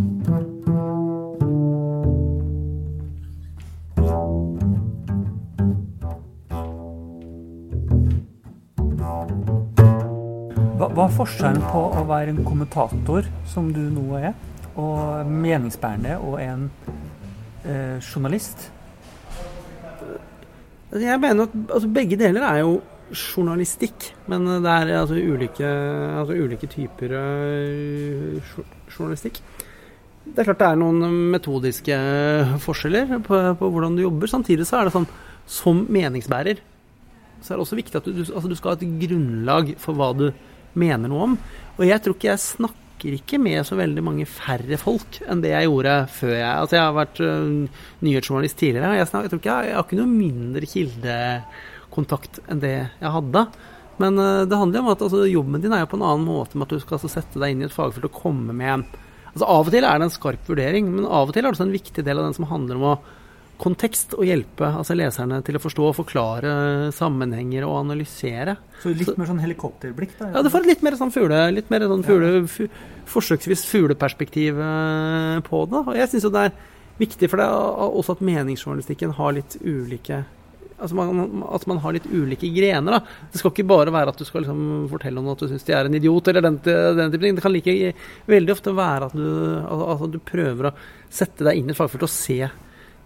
[10.92, 14.34] Hva, er forskjellen på å være en kommentator, som du nå er,
[14.76, 16.66] og meningsbærende, og en
[17.64, 18.66] eh, journalist?
[20.90, 22.74] Altså, jeg mener at altså, begge deler er jo
[23.12, 25.70] journalistikk, men det er altså ulike,
[26.22, 28.52] altså, ulike typer uh,
[28.92, 29.40] journalistikk.
[30.28, 32.02] Det er klart det er noen metodiske
[32.68, 34.32] forskjeller på, på, hvordan du jobber.
[34.32, 35.10] Samtidig så er det sånn
[35.48, 36.60] som meningsbærer
[37.42, 40.12] så er det også viktig at du, altså, du skal ha et grunnlag for hva
[40.14, 40.28] du
[40.80, 41.36] mener noe om.
[41.78, 45.56] Og jeg tror ikke jeg snakker ikke med så veldig mange færre folk enn det
[45.56, 49.34] jeg gjorde før jeg Altså, jeg har vært uh, nyhetsjournalist tidligere, og jeg, snakker, jeg,
[49.34, 53.46] tror ikke jeg, jeg har ikke noe mindre kildekontakt enn det jeg hadde.
[54.02, 56.60] Men uh, det handler om at altså, jobben din er jo på en annen måte
[56.60, 58.92] med at du skal altså, sette deg inn i et fagfelt og komme med en
[59.32, 61.56] Altså Av og til er det en skarp vurdering, men av og til er det
[61.56, 62.96] også en viktig del av den som handler om å
[63.62, 66.54] kontekst og hjelpe altså leserne til å forstå og forklare
[66.96, 68.58] sammenhenger og analysere.
[68.82, 70.18] Så litt mer sånn helikopterblikk?
[70.20, 70.32] da?
[70.34, 72.66] Ja, du får litt mer sånn fugle, litt mer sånn fugle, fu,
[73.12, 75.86] forsøksvis fugleperspektiv eh, på det.
[75.86, 76.60] Og jeg syns jo det er
[77.02, 80.24] viktig for deg også at meningsjournalistikken har litt ulike
[80.82, 82.96] Altså man, at man har litt ulike grener.
[82.96, 83.28] da.
[83.30, 85.76] Det skal ikke bare være at du skal liksom fortelle om at du syns de
[85.78, 87.38] er en idiot, eller den, den, type ting.
[87.38, 87.76] Det kan like
[88.26, 89.28] veldig ofte være at du,
[89.62, 90.74] altså, at du prøver å
[91.06, 92.50] sette deg inn i et fagfelt og se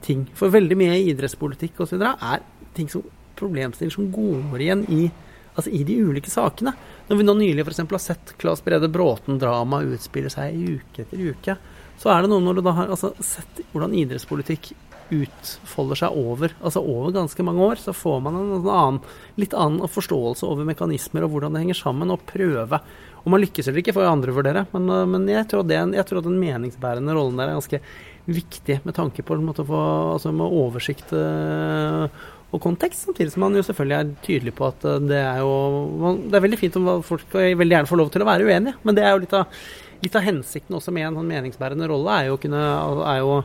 [0.06, 0.26] ting.
[0.36, 2.02] For veldig mye idrettspolitikk osv.
[2.02, 2.44] er
[2.76, 3.06] ting som
[3.40, 5.08] problemstillinger som går igjen i,
[5.56, 6.76] altså i de ulike sakene.
[7.08, 7.84] Når vi nå nylig f.eks.
[7.84, 11.58] har sett Claes Brede Bråten-drama utspille seg uke etter uke,
[12.00, 14.74] så er det noe når du da har altså, sett hvordan idrettspolitikk
[15.14, 19.02] utfolder seg over, altså over ganske mange år, så får man en sånn annen,
[19.38, 22.80] litt annen forståelse over mekanismer og hvordan det henger sammen, og prøve.
[23.22, 26.10] Om man lykkes eller ikke, får jo andre vurdere, men, men jeg, tror det, jeg
[26.10, 27.82] tror den meningsbærende rollen der er ganske
[28.26, 29.82] viktig med tanke på å få
[30.16, 32.08] altså oversikt uh,
[32.56, 36.16] og kontekst, samtidig som man jo selvfølgelig er tydelig på at uh, det er jo
[36.26, 38.98] Det er veldig fint om folk veldig gjerne får lov til å være uenige, men
[38.98, 39.62] det er jo litt av,
[40.02, 42.66] litt av hensikten også med en sånn meningsbærende rolle, er jo, kunne,
[43.06, 43.40] er jo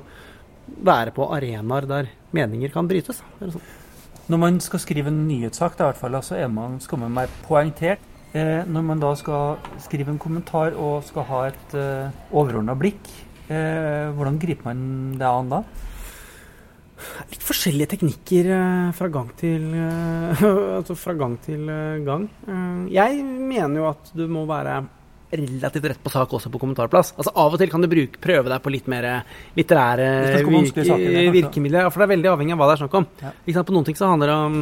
[0.86, 3.20] være på arenaer der meninger kan brytes.
[3.40, 3.64] Sånn.
[4.30, 7.16] Når man skal skrive en nyhetssak, da, i hvert fall, så er man, skal man
[7.18, 8.04] være poengtert.
[8.30, 13.08] Eh, når man da skal skrive en kommentar og skal ha et eh, overordna blikk
[13.10, 14.82] Eh, hvordan griper man
[15.18, 15.64] det an da?
[17.30, 20.42] Litt forskjellige teknikker eh, fra gang til, eh,
[20.78, 21.68] altså fra gang, til
[22.06, 22.26] gang.
[22.92, 24.80] Jeg mener jo at du må være
[25.30, 27.12] relativt rett på sak også på kommentarplass.
[27.16, 29.06] Altså Av og til kan du bruke, prøve deg på litt mer
[29.56, 30.08] litterære
[30.48, 31.90] virke, saker, virkemidler.
[31.90, 33.08] For det er veldig avhengig av hva det er snakk om.
[33.22, 33.62] Ja.
[33.62, 34.60] På noen ting så handler det om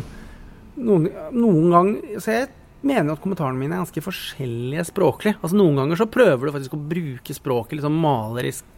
[0.78, 1.88] noen, noen gang
[2.22, 2.50] Så jeg
[2.86, 5.34] mener at kommentarene mine er ganske forskjellige språklig.
[5.40, 8.68] Altså Noen ganger så prøver du faktisk å bruke språket liksom malerisk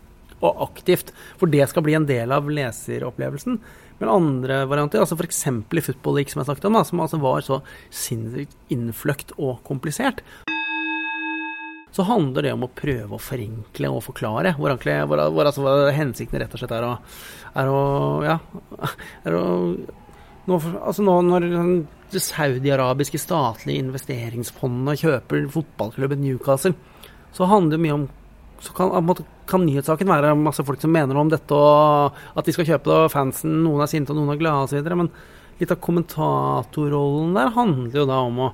[0.41, 1.15] og aktivt.
[1.41, 3.61] For det skal bli en del av leseropplevelsen.
[4.01, 5.43] Men andre varianter, altså f.eks.
[5.47, 7.61] i Football League, som jeg snakket om, da, som altså var så
[7.93, 10.25] sinnssykt innfløkt og komplisert,
[11.91, 14.55] så handler det om å prøve å forenkle og forklare.
[14.57, 16.93] Hvor, egentlig, hvor, hvor altså, hensikten rett og slett er å,
[17.61, 17.81] er å
[18.25, 18.39] Ja,
[19.27, 19.45] er å
[20.49, 21.45] nå, altså nå når
[22.11, 26.73] det saudiarabiske statlige investeringsfondet kjøper fotballklubben Newcastle,
[27.37, 28.09] så handler det mye om
[28.61, 29.13] så kan,
[29.49, 32.91] kan, nyhetssaken være masse folk som mener noe om dette, og at de skal kjøpe
[32.91, 34.91] det, og fansen, noen er sinte og noen er glade osv.
[35.01, 35.09] Men
[35.61, 38.51] litt av kommentatorrollen der handler jo da om å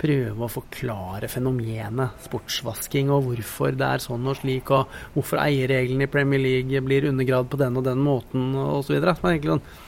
[0.00, 6.08] prøve å forklare fenomenet sportsvasking, og hvorfor det er sånn og slik, og hvorfor eierreglene
[6.08, 8.96] i Premier League blir undergravd på den og den måten, osv.
[8.96, 9.86] Som er egentlig sånn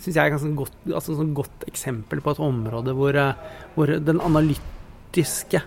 [0.00, 4.18] jeg er et godt, altså sånn godt eksempel på et område hvor, eh, hvor den
[4.24, 5.60] analytiske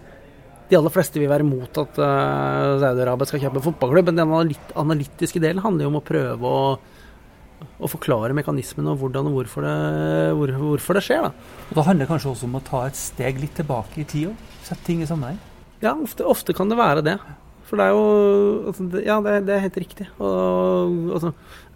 [0.73, 4.57] de aller fleste vil være imot at uh, Saudi-Arabia skal kjøpe en fotballklubb, men den
[4.81, 6.63] analytiske delen handler jo om å prøve å,
[7.77, 9.77] å forklare mekanismene og hvordan og hvorfor det,
[10.39, 11.27] hvor, hvorfor det skjer.
[11.27, 11.61] Da.
[11.69, 14.31] Og Da handler det kanskje også om å ta et steg litt tilbake i tid
[14.31, 15.39] og sette ting i sammenheng?
[15.83, 17.17] Ja, ofte, ofte, kan det være det.
[17.67, 18.05] For det er jo
[18.71, 20.09] altså, Ja, det, det, er helt riktig.
[20.17, 21.33] Og, altså,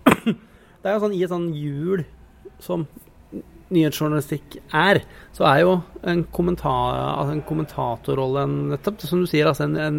[0.81, 2.05] det er jo sånn i et sånn hjul
[2.63, 2.87] som
[3.73, 5.01] nyhetsjournalistikk er,
[5.35, 5.73] så er jo
[6.07, 9.97] en, kommentar, altså en kommentatorrolle nettopp, som du sier, altså en, en,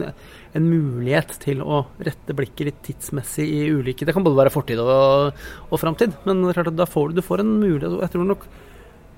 [0.56, 4.80] en, mulighet til å rette blikket litt tidsmessig i ulike Det kan både være fortid
[4.82, 5.34] og,
[5.68, 7.92] og framtid, men klart at da får du, du får en mulighet.
[7.92, 8.48] og jeg tror nok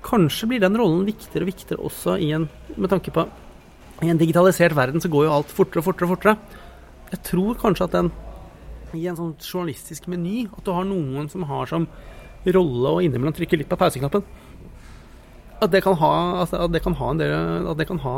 [0.01, 3.21] Kanskje blir den rollen viktigere og viktigere også i en, med tanke på
[4.01, 6.63] I en digitalisert verden så går jo alt fortere og fortere og fortere.
[7.11, 8.09] Jeg tror kanskje at den
[8.97, 11.85] i en sånn journalistisk meny, at du har noen som har som
[12.49, 14.25] rolle og innimellom trykke litt på pauseknappen.
[15.61, 18.15] At det kan ha, altså, det kan ha, en, del, det kan ha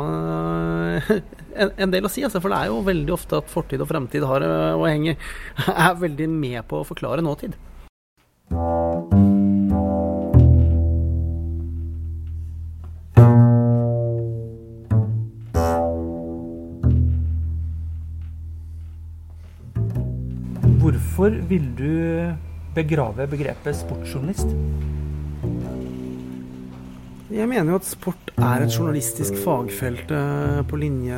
[1.60, 2.24] en, en del å si.
[2.24, 4.46] Altså, for det er jo veldig ofte at fortid og fremtid har,
[4.80, 5.18] å henge
[5.68, 7.58] er veldig med på å forklare nåtid.
[20.80, 21.92] Hvorfor vil du
[22.74, 24.50] begrave begrepet sportsjournalist?
[27.34, 31.16] Jeg mener jo at sport er et journalistisk fagfelt eh, på linje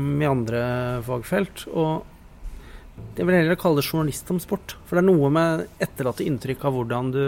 [0.00, 0.64] med andre
[1.06, 1.64] fagfelt.
[1.72, 2.04] Og
[3.16, 4.76] jeg vil heller kalle det journalist om sport.
[4.84, 7.24] For det er noe med etterlatte inntrykk av hvordan du,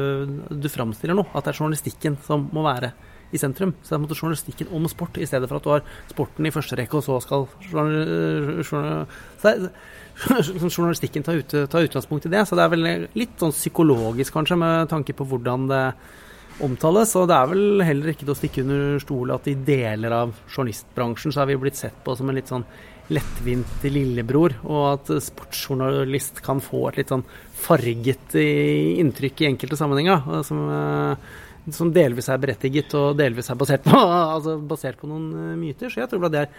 [0.52, 1.30] du framstiller noe.
[1.32, 2.92] At det er journalistikken som må være
[3.32, 3.74] i sentrum.
[3.82, 6.54] Så det er måte journalistikken om sport, i stedet for at du har sporten i
[6.54, 7.46] første rekke, og så skal
[10.76, 12.46] journalistikken ta, ut, ta utgangspunkt i det.
[12.48, 12.86] Så det er vel
[13.18, 15.84] litt sånn psykologisk, kanskje, med tanke på hvordan det
[16.64, 17.14] omtales.
[17.18, 20.36] Og det er vel heller ikke til å stikke under stol at i deler av
[20.48, 22.66] journalistbransjen så er vi blitt sett på som en litt sånn
[23.12, 27.22] lettvint lillebror, og at sportsjournalist kan få et litt sånn
[27.54, 30.24] farget inntrykk i enkelte sammenhenger.
[30.46, 31.16] Som, eh,
[31.74, 34.00] som delvis er berettiget og delvis er basert på,
[34.36, 35.92] altså basert på noen eh, myter.
[35.92, 36.50] Så jeg tror det er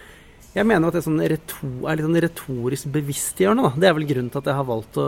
[0.57, 3.71] jeg mener at det er, sånn retor, er litt sånn retorisk bevisstgjørende.
[3.77, 5.05] Det er vel grunnen til at jeg har valgt å,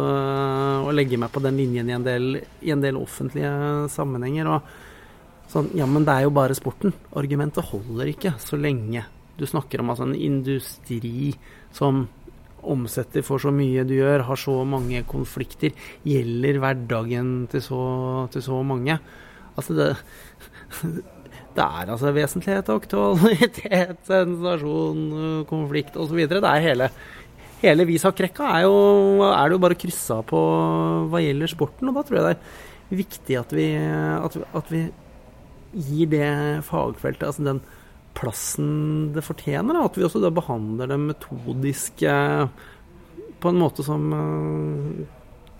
[0.85, 2.27] å legge meg på den linjen i en del,
[2.61, 3.53] i en del offentlige
[3.89, 4.51] sammenhenger.
[4.51, 6.93] Og sånn, ja, men det er jo bare sporten.
[7.17, 9.07] Argumentet holder ikke så lenge
[9.39, 11.31] du snakker om altså, en industri
[11.73, 12.03] som
[12.59, 15.71] omsetter for så mye du gjør, har så mange konflikter,
[16.03, 17.83] gjelder hverdagen til så,
[18.33, 18.99] til så mange.
[19.59, 19.89] Altså det
[21.59, 25.01] det er altså vesentlighet, aktualitet, sensasjon,
[25.49, 26.21] konflikt osv.
[26.29, 26.89] Det er hele,
[27.63, 30.39] hele Visak-rekka er, er, det jo bare kryssa på
[31.11, 31.89] hva gjelder sporten.
[31.89, 34.85] Og da tror jeg det er viktig at vi, at at vi
[35.69, 36.29] gir det
[36.65, 37.61] fagfeltet altså den
[38.17, 39.75] plassen det fortjener.
[39.75, 39.85] Da.
[39.89, 42.03] At vi også da behandler det metodisk
[43.39, 44.09] på en måte som,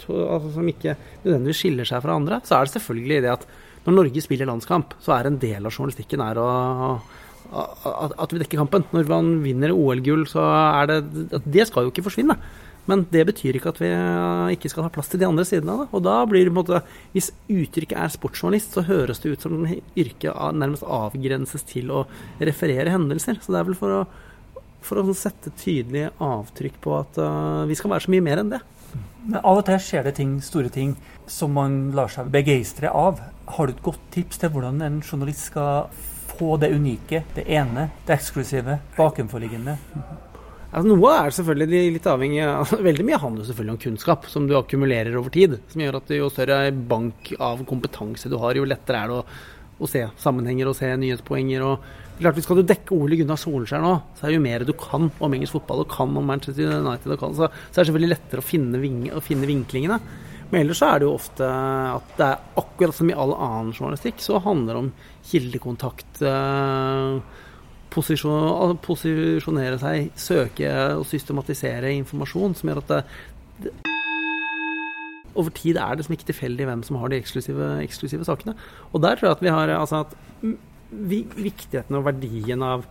[0.04, 2.42] altså, som ikke nødvendigvis skiller seg fra andre.
[2.44, 3.50] Så er det selvfølgelig det at
[3.86, 6.48] når Norge spiller landskamp, så er en del av journalistikken å
[7.50, 8.86] at vi dekker kampen.
[8.94, 12.38] Når man vinner OL-gull, så er det Det skal jo ikke forsvinne.
[12.89, 13.89] Men det betyr ikke at vi
[14.56, 15.89] ikke skal ha plass til de andre sidene av det.
[15.94, 16.82] Og da blir det på en måte
[17.13, 22.06] Hvis uttrykket er sportsjournalist, så høres det ut som yrket nærmest avgrenses til å
[22.39, 23.42] referere hendelser.
[23.42, 24.02] Så det er vel for å,
[24.86, 28.54] for å sette tydelig avtrykk på at uh, vi skal være så mye mer enn
[28.56, 28.62] det.
[29.25, 30.95] Men av og til skjer det ting, store ting
[31.30, 33.19] som man lar seg begeistre av.
[33.49, 35.89] Har du et godt tips til hvordan en journalist skal
[36.39, 39.78] få det unike, det ene, det eksklusive, bakenforliggende?
[40.69, 44.54] Altså, noe er selvfølgelig litt avhengig av Veldig mye handler selvfølgelig om kunnskap, som du
[44.58, 45.58] akkumulerer over tid.
[45.71, 49.25] Som gjør at jo større bank av kompetanse du har, jo lettere er det å,
[49.80, 51.65] å se sammenhenger og se nyhetspoenger.
[51.65, 55.10] og klart skal du dekke Ole Gunnar Solskjær nå, så er jo mer du kan
[55.10, 58.14] om engelsk fotball og kan om Manchester United, og kan, så, så, er det selvfølgelig
[58.16, 60.00] lettere å finne, ving, å finne vinklingene.
[60.50, 63.76] Men ellers så er det jo ofte at det er akkurat som i all annen
[63.76, 64.90] journalistikk, så handler det om
[65.30, 66.24] kildekontakt.
[66.26, 67.46] Eh,
[67.94, 73.04] posisjon, posisjonere seg, søke og systematisere informasjon, som gjør at det,
[73.65, 73.78] det
[75.40, 78.56] over tid er det liksom ikke tilfeldig hvem som har de eksklusive, eksklusive, sakene.
[78.92, 80.15] Og der tror jeg at vi har altså at
[80.90, 82.85] viktigheten og verdien av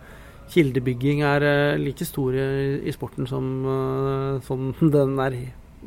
[0.49, 5.37] kildebygging er uh, like stor i, sporten som, uh, som, den er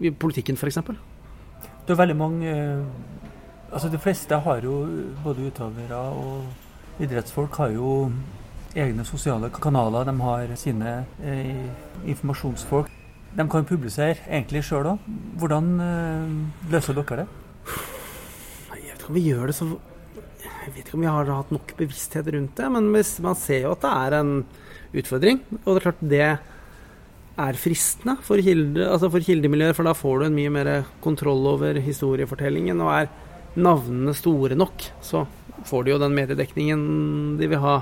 [0.00, 0.78] i politikken, f.eks.
[1.82, 2.84] Det er veldig mange uh,
[3.72, 4.82] Altså De fleste har jo,
[5.24, 8.10] både utøvere og idrettsfolk, har jo
[8.76, 10.04] egne sosiale kanaler.
[10.04, 10.90] De har sine
[12.04, 12.90] informasjonsfolk.
[13.32, 15.06] De kan publisere egentlig sjøl òg.
[15.40, 15.70] Hvordan
[16.68, 17.26] løser dere det?
[18.74, 19.70] Jeg vet ikke om vi gjør det så
[20.62, 23.74] jeg vet ikke om vi har hatt nok bevissthet rundt det, men man ser jo
[23.74, 24.32] at det er en
[24.92, 25.40] utfordring.
[25.62, 26.26] Og det er klart det
[27.42, 30.70] er fristende for, kilde, altså for kildemiljøer, for da får du en mye mer
[31.04, 32.82] kontroll over historiefortellingen.
[32.84, 33.10] Og er
[33.58, 35.24] navnene store nok, så
[35.68, 36.84] får de jo den mediedekningen
[37.40, 37.80] de vil ha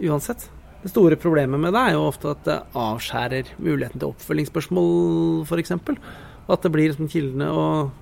[0.00, 0.48] uansett.
[0.80, 5.74] Det store problemet med det er jo ofte at det avskjærer muligheten til oppfølgingsspørsmål, f.eks.
[5.76, 7.98] Og at det blir liksom kildene og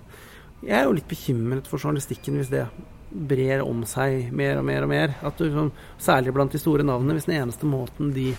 [0.58, 2.64] Jeg er jo litt bekymret for journalistikken hvis det
[3.10, 5.16] brer om seg mer og mer og mer.
[5.24, 8.32] At du, sånn, særlig blant de store navnene, hvis den eneste måten de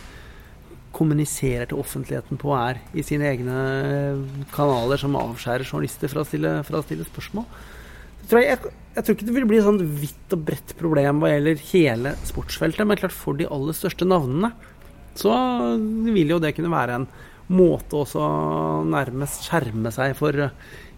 [0.95, 3.57] kommuniserer til offentligheten på, er i sine egne
[4.53, 7.45] kanaler som avskjærer journalister fra å stille, fra å stille spørsmål.
[8.29, 11.31] Jeg, jeg, jeg, tror ikke det vil bli et sånn vidt og bredt problem hva
[11.31, 14.51] gjelder hele sportsfeltet, men klart for de aller største navnene
[15.17, 15.33] så
[16.05, 17.07] vil jo det kunne være en
[17.49, 18.21] måte også
[18.89, 20.51] nærmest skjerme seg for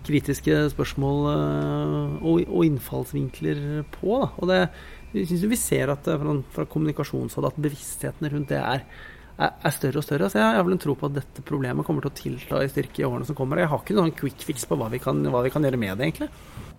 [0.08, 4.20] kritiske spørsmål eh, og, og innfallsvinkler på.
[4.24, 4.30] Da.
[4.42, 4.60] Og det,
[5.16, 8.86] jeg synes vi ser at fra, fra kommunikasjonshold at bevisstheten rundt det er
[9.42, 10.30] er, er større og større.
[10.32, 12.70] Så jeg har vel en tro på at dette problemet kommer til å tilta i
[12.72, 13.62] styrke i årene som kommer.
[13.62, 15.98] Jeg har ikke noen quick fix på hva vi kan, hva vi kan gjøre med
[15.98, 16.71] det, egentlig.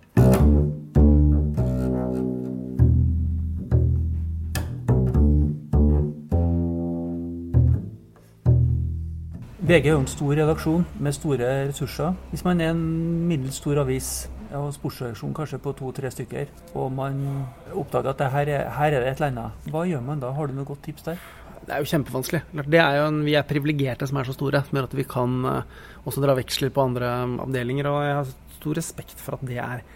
[9.63, 12.17] VG er jo en stor redaksjon med store ressurser.
[12.33, 12.79] Hvis man er en
[13.29, 14.07] middels stor avis
[14.59, 17.21] og sportsredaksjon kanskje på to-tre stykker, og man
[17.71, 20.33] oppdager at her er, her er det et eller annet, hva gjør man da?
[20.35, 21.23] Har du noe godt tips der?
[21.63, 22.41] Det er jo kjempevanskelig.
[22.59, 25.07] Det er jo en, vi er privilegerte som er så store, som gjør at vi
[25.15, 27.13] kan uh, også dra veksler på andre
[27.47, 27.87] avdelinger.
[27.87, 29.87] Og jeg har stor respekt for at det er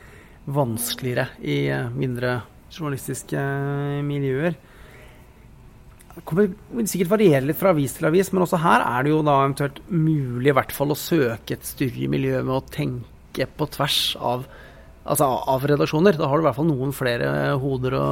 [0.48, 2.38] vanskeligere i uh, mindre
[2.72, 4.56] journalistiske uh, miljøer.
[6.26, 6.50] Kommer
[6.90, 9.82] sikkert variere litt fra avis til avis, men også her er det jo da eventuelt
[9.92, 14.48] mulig i hvert fall å søke et større miljø med å tenke på tvers av
[15.08, 16.18] altså av redaksjoner.
[16.20, 17.30] Da har du i hvert fall noen flere
[17.62, 18.06] hoder å,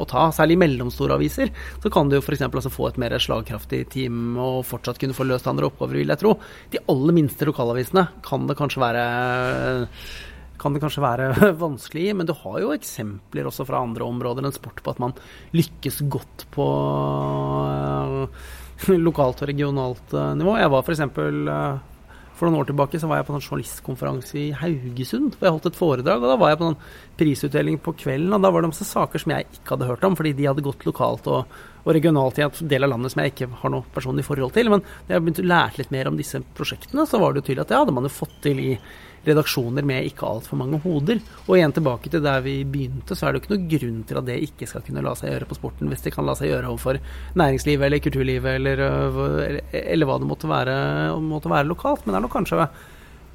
[0.00, 0.28] å ta.
[0.34, 2.44] Særlig i mellomstore aviser så kan du jo f.eks.
[2.48, 6.22] Altså få et mer slagkraftig team og fortsatt kunne få løst andre oppgaver, vil jeg
[6.22, 6.36] tro.
[6.72, 9.06] De aller minste lokalavisene kan det kanskje være
[10.62, 11.28] kan det kanskje være
[11.64, 15.16] vanskelig men du har jo eksempler også fra andre områder enn sport på at man
[15.56, 16.66] lykkes godt på
[17.68, 18.26] uh,
[19.06, 20.56] lokalt og regionalt uh, nivå.
[20.58, 21.02] Jeg var f.eks.
[21.12, 21.80] Uh,
[22.42, 25.36] for noen år tilbake så var jeg på en journalistkonferanse i Haugesund.
[25.36, 26.78] hvor Jeg holdt et foredrag, og da var jeg på en
[27.20, 28.32] prisutdeling på kvelden.
[28.34, 30.64] og Da var det masse saker som jeg ikke hadde hørt om, fordi de hadde
[30.66, 31.52] gått lokalt og,
[31.84, 34.72] og regionalt i en del av landet som jeg ikke har noe personlig forhold til.
[34.72, 37.46] Men da jeg begynte å lære litt mer om disse prosjektene, så var det jo
[37.52, 38.72] tydelig at det hadde man jo fått til i
[39.26, 41.20] redaksjoner med ikke altfor mange hoder.
[41.46, 44.20] Og igjen tilbake til der vi begynte, så er det jo ikke noen grunn til
[44.20, 46.50] at det ikke skal kunne la seg gjøre på sporten, hvis det kan la seg
[46.50, 47.00] gjøre overfor
[47.38, 50.76] næringslivet eller kulturlivet eller, eller, eller hva det måtte være,
[51.22, 52.04] måtte være, lokalt.
[52.04, 52.68] Men det er nok kanskje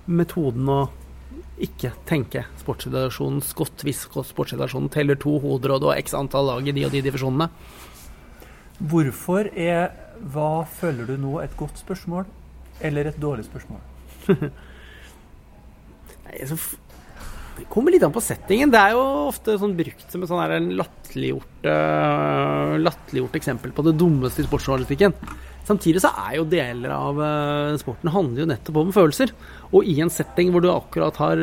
[0.08, 0.80] metoden å
[1.64, 6.68] ikke tenke sportsredaksjonen skott hvis sportsredaksjonen teller to hoder og du har x antall lag
[6.70, 7.50] i de og de divisjonene.
[8.78, 9.90] Hvorfor er
[10.34, 12.28] hva føler du nå et godt spørsmål
[12.86, 13.82] eller et dårlig spørsmål?
[17.58, 18.70] Det kommer litt an på settingen.
[18.74, 19.02] Det er jo
[19.32, 25.16] ofte sånn brukt som et sånn latterliggjort, uh, latterliggjort eksempel på det dummeste i sportsjournalistikken.
[25.68, 29.34] Samtidig så er jo deler av uh, sporten handler jo nettopp om følelser.
[29.74, 31.42] Og i en setting hvor du akkurat har,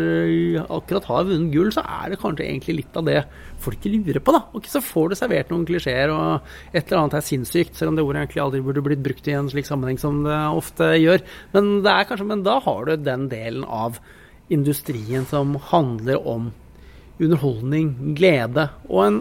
[0.78, 3.18] akkurat har vunnet gull, så er det kanskje egentlig litt av det
[3.66, 4.44] folk lurer på, da.
[4.54, 7.98] Og så får du servert noen klisjeer, og et eller annet er sinnssykt, selv om
[7.98, 11.26] det ordet egentlig aldri burde blitt brukt i en slik sammenheng som det ofte gjør.
[11.56, 13.98] Men, det kanskje, men da har du den delen av
[14.52, 16.50] industrien som handler om
[17.22, 18.68] underholdning, glede.
[18.90, 19.18] Og en,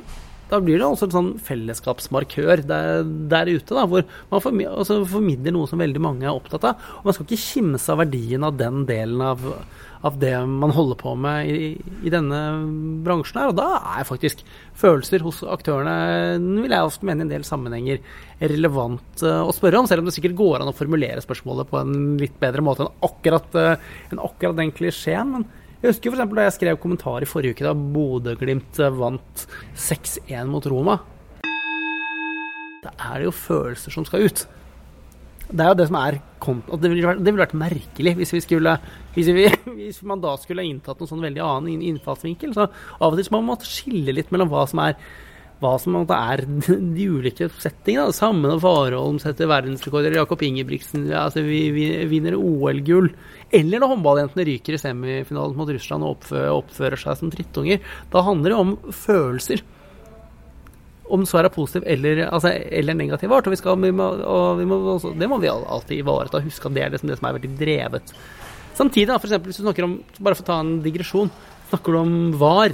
[0.51, 4.99] da blir det også en sånn fellesskapsmarkør der, der ute, da, hvor man formidler, altså
[5.03, 6.89] noe som veldig mange er opptatt av.
[6.99, 9.45] Og man skal ikke kimse av verdien av den delen av,
[10.03, 11.69] av det man holder på med i,
[12.03, 12.39] i, denne
[13.05, 13.51] bransjen her.
[13.53, 14.43] Og da er faktisk
[14.79, 15.95] følelser hos aktørene,
[16.59, 18.01] vil jeg ofte mene i en del sammenhenger,
[18.43, 19.87] relevant uh, å spørre om.
[19.89, 23.05] Selv om det sikkert går an å formulere spørsmålet på en litt bedre måte enn
[23.07, 25.37] akkurat, uh, enn akkurat den klisjeen.
[25.37, 25.47] Men
[25.79, 26.35] jeg husker f.eks.
[26.35, 29.47] da jeg skrev kommentar i forrige uke da Bodø-Glimt vant
[29.87, 30.99] 6-1 mot Roma.
[32.83, 34.43] Da er det jo følelser som skal ut
[35.53, 38.41] det er jo det som er det ville, vært, det ville vært merkelig hvis, vi
[38.43, 38.73] skulle,
[39.15, 39.45] hvis, vi,
[39.77, 42.55] hvis, man da skulle inntatt noen sånn veldig annen innfallsvinkel.
[42.55, 44.97] Så av og til må man skille litt mellom hva som er
[45.63, 46.43] hva som er
[46.97, 48.11] de ulike settingene.
[48.15, 53.13] Samme når Warholm setter verdensrekorder, Jakob Ingebrigtsen altså vi, vi vinner OL-gull.
[53.53, 57.79] Eller når håndballjentene ryker i semifinalen mot Russland og oppfører, oppfører seg som drittunger.
[58.11, 58.75] Da handler det om
[59.05, 59.63] følelser
[61.13, 63.47] om så er det positiv eller, altså, eller negativ art.
[63.47, 66.41] Og, vi skal, vi må, og vi må, også, det må vi alltid ivareta.
[66.43, 68.15] Huske at det er liksom det som er veldig drevet.
[68.73, 71.29] Samtidig, da, for eksempel, hvis du snakker om Bare for å ta en digresjon.
[71.69, 72.73] Snakker du om VAR,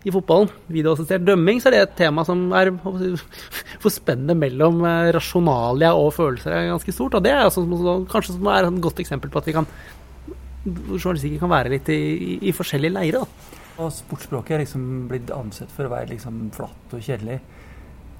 [0.00, 2.70] i fotballen, videoassistert dømming, så er det et tema som er
[3.82, 7.18] For spennet mellom eh, rasjonalia og følelser er ganske stort.
[7.18, 7.66] Og det er også,
[8.10, 9.68] kanskje som er et godt eksempel på at vi kan
[10.64, 13.58] journalistikken kan være litt i, i, i forskjellige leirer.
[13.80, 17.38] Og sportsspråket er liksom blitt ansett for å være liksom flatt og kjedelig.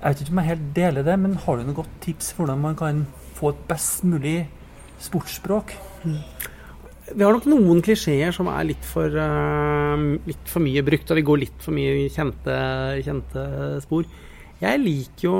[0.00, 2.46] Jeg vet ikke om jeg helt deler det, men har du noe godt tips for
[2.46, 3.02] hvordan man kan
[3.36, 4.38] få et best mulig
[5.04, 5.74] sportsspråk?
[6.06, 6.22] Mm.
[7.10, 11.18] Vi har nok noen klisjeer som er litt for, uh, litt for, mye brukt, og
[11.18, 12.56] vi går litt for mye kjente,
[13.04, 13.46] kjente,
[13.84, 14.06] spor.
[14.62, 15.36] Jeg liker jo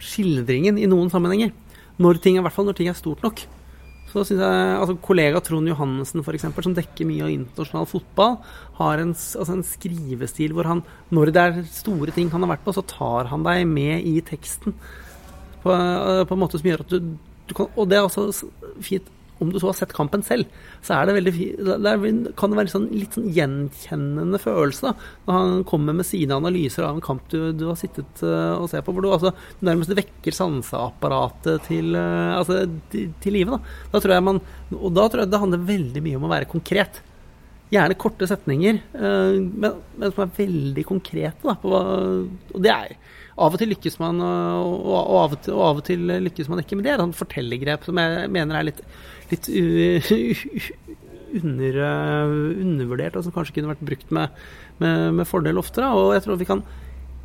[0.00, 1.52] skildringen i noen sammenhenger.
[2.00, 3.42] Når ting, I hvert fall når ting er stort nok.
[4.10, 8.40] Så synes jeg, altså Kollega Trond Johannessen, f.eks., som dekker mye av internasjonal fotball,
[8.80, 10.82] har en, altså en, skrivestil hvor han,
[11.14, 14.16] når det er store ting han har vært på, så tar han deg med i
[14.26, 14.74] teksten
[15.62, 17.14] på, på en måte som gjør at du,
[17.46, 18.50] du kan Og det er også
[18.82, 19.06] fint
[19.40, 20.48] om du så har sett kampen selv,
[20.84, 21.32] så er det veldig
[21.80, 26.36] det kan det være sånn, litt sånn gjenkjennende følelse da, når han kommer med sine
[26.36, 29.32] analyser av en kamp du, du har sittet uh, og ser på, hvor du altså,
[29.66, 33.56] nærmest vekker sanseapparatet til, uh, altså, til, live.
[33.56, 33.78] Da.
[33.94, 34.42] da tror jeg man,
[34.76, 37.00] og da tror jeg det handler veldig mye om å være konkret.
[37.70, 41.40] Gjerne korte setninger, uh, men, men, som er veldig konkrete.
[41.46, 42.98] Da, på, og det er
[43.36, 46.62] av og til lykkes man, og, av, og til, og av og til lykkes man
[46.62, 46.76] ikke.
[46.78, 48.82] Men det er et fortellergrep som jeg mener er litt
[49.30, 49.48] litt
[51.40, 51.80] under,
[52.60, 54.40] undervurdert, og som kanskje kunne vært brukt med,
[54.82, 55.92] med, med fordel oftere.
[55.94, 56.64] Og jeg tror vi kan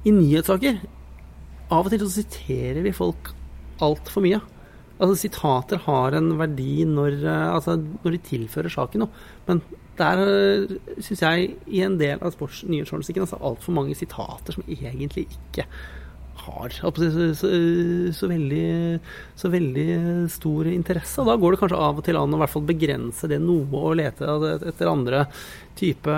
[0.05, 0.83] I nyhetssaker
[1.73, 3.31] Av og til så siterer vi folk
[3.83, 4.37] altfor mye.
[5.01, 9.23] Altså Sitater har en verdi når, altså, når de tilfører saken noe.
[9.49, 9.63] Men
[9.99, 10.21] der
[11.03, 15.67] syns jeg i en del av sportsnyhetsjournalistikken er altså altfor mange sitater som egentlig ikke
[16.45, 16.91] har så,
[17.35, 17.49] så,
[18.13, 18.99] så, veldig,
[19.35, 19.87] så, veldig,
[20.29, 21.21] stor interesse.
[21.21, 23.81] Og da går det kanskje av og til an å hvert fall begrense det noe
[23.81, 24.35] og lete
[24.69, 25.25] etter andre
[25.79, 26.17] type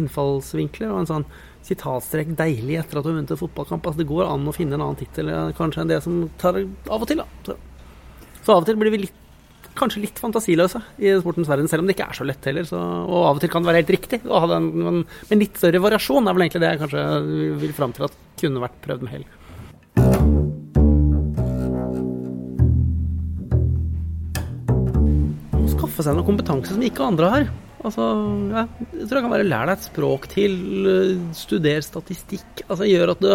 [0.00, 0.92] innfallsvinkler.
[0.92, 1.26] og en sånn
[1.66, 3.84] sitatstrek 'deilig etter at du har vunnet en fotballkamp'.
[3.84, 6.56] Altså, det går an å finne en annen tittel eh, kanskje enn det som tar
[6.88, 7.20] av og til.
[7.20, 7.56] da.
[8.40, 9.18] Så av og til blir vi litt
[9.80, 12.66] kanskje litt fantasiløse i sportens verden, selv om det ikke er så lett heller.
[12.68, 15.42] Så, og av og til kan det være helt riktig å ha den, men, men
[15.42, 17.06] litt større variasjon er vel egentlig det jeg kanskje
[17.64, 19.26] vil fram til at kunne vært prøvd med hell.
[25.74, 27.50] Skaffe seg noe kompetanse som ikke andre har.
[27.80, 28.04] Altså,
[28.52, 30.56] ja, jeg tror det kan være lær deg et språk til,
[31.36, 32.66] studer statistikk.
[32.66, 33.30] Altså gjør at du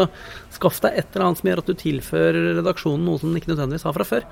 [0.54, 3.52] Skaff deg et eller annet som gjør at du tilfører redaksjonen noe som den ikke
[3.56, 4.28] nødvendigvis har fra før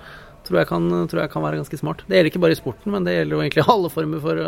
[0.47, 2.03] tror jeg, kan, tror jeg kan være ganske smart.
[2.07, 4.41] Det gjelder ikke bare i sporten, men det gjelder jo egentlig alle former for,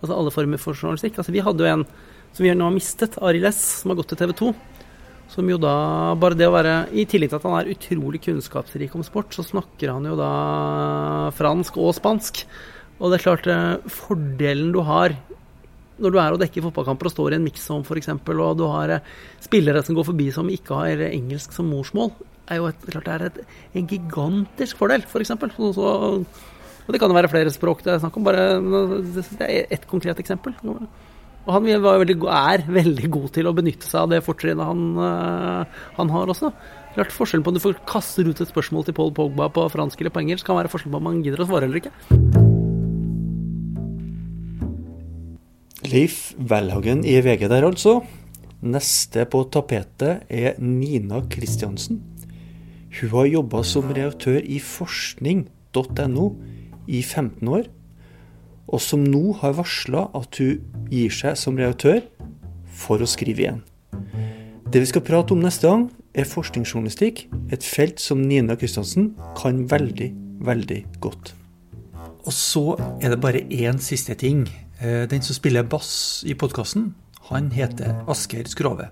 [0.00, 1.18] altså alle former for journalistikk.
[1.18, 1.86] Altså, vi hadde jo en
[2.36, 4.54] som vi nå har mistet, Arild S, som har gått til TV 2.
[5.32, 5.72] Som jo da
[6.20, 9.42] Bare det å være I tillegg til at han er utrolig kunnskapsrik om sport, så
[9.46, 10.32] snakker han jo da
[11.34, 12.44] fransk og spansk.
[13.00, 15.16] Og det er klart, eh, fordelen du har
[15.96, 18.92] når du er og dekker fotballkamper og står i en mix-zone f.eks., og du har
[18.98, 22.12] eh, spillere som går forbi som ikke har engelsk som morsmål,
[22.50, 23.40] er jo et, klart det er et,
[23.78, 25.34] en gigantisk fordel, f.eks.
[25.40, 25.90] For så,
[26.86, 28.26] og det kan jo være flere språk det er snakk om.
[28.26, 28.46] Bare,
[29.10, 30.54] det er ett konkret eksempel.
[30.66, 35.82] Og han veldig, er veldig god til å benytte seg av det fortrinnet han, uh,
[35.98, 36.50] han, har også.
[36.96, 40.14] Klart Forskjellen på om du kaster ut et spørsmål til Paul Pogba på fransk eller
[40.14, 41.94] på engelsk, kan være forskjellen på om han gidder å svare eller ikke.
[45.86, 48.00] Leif Welhagen i VG der, altså.
[48.66, 52.00] Neste på tapetet er Nina Kristiansen.
[52.96, 56.26] Hun har jobba som redaktør i forskning.no
[56.88, 57.66] i 15 år,
[58.66, 62.00] og som nå har varsla at hun gir seg som redaktør
[62.72, 63.60] for å skrive igjen.
[64.72, 69.66] Det vi skal prate om neste gang, er forskningsjournalistikk, et felt som Nina Kristiansen kan
[69.68, 70.08] veldig,
[70.48, 71.34] veldig godt.
[72.24, 72.64] Og så
[73.04, 74.46] er det bare én siste ting.
[74.80, 76.94] Eh, den som spiller bass i podkasten,
[77.28, 78.88] han heter Asker Skrove.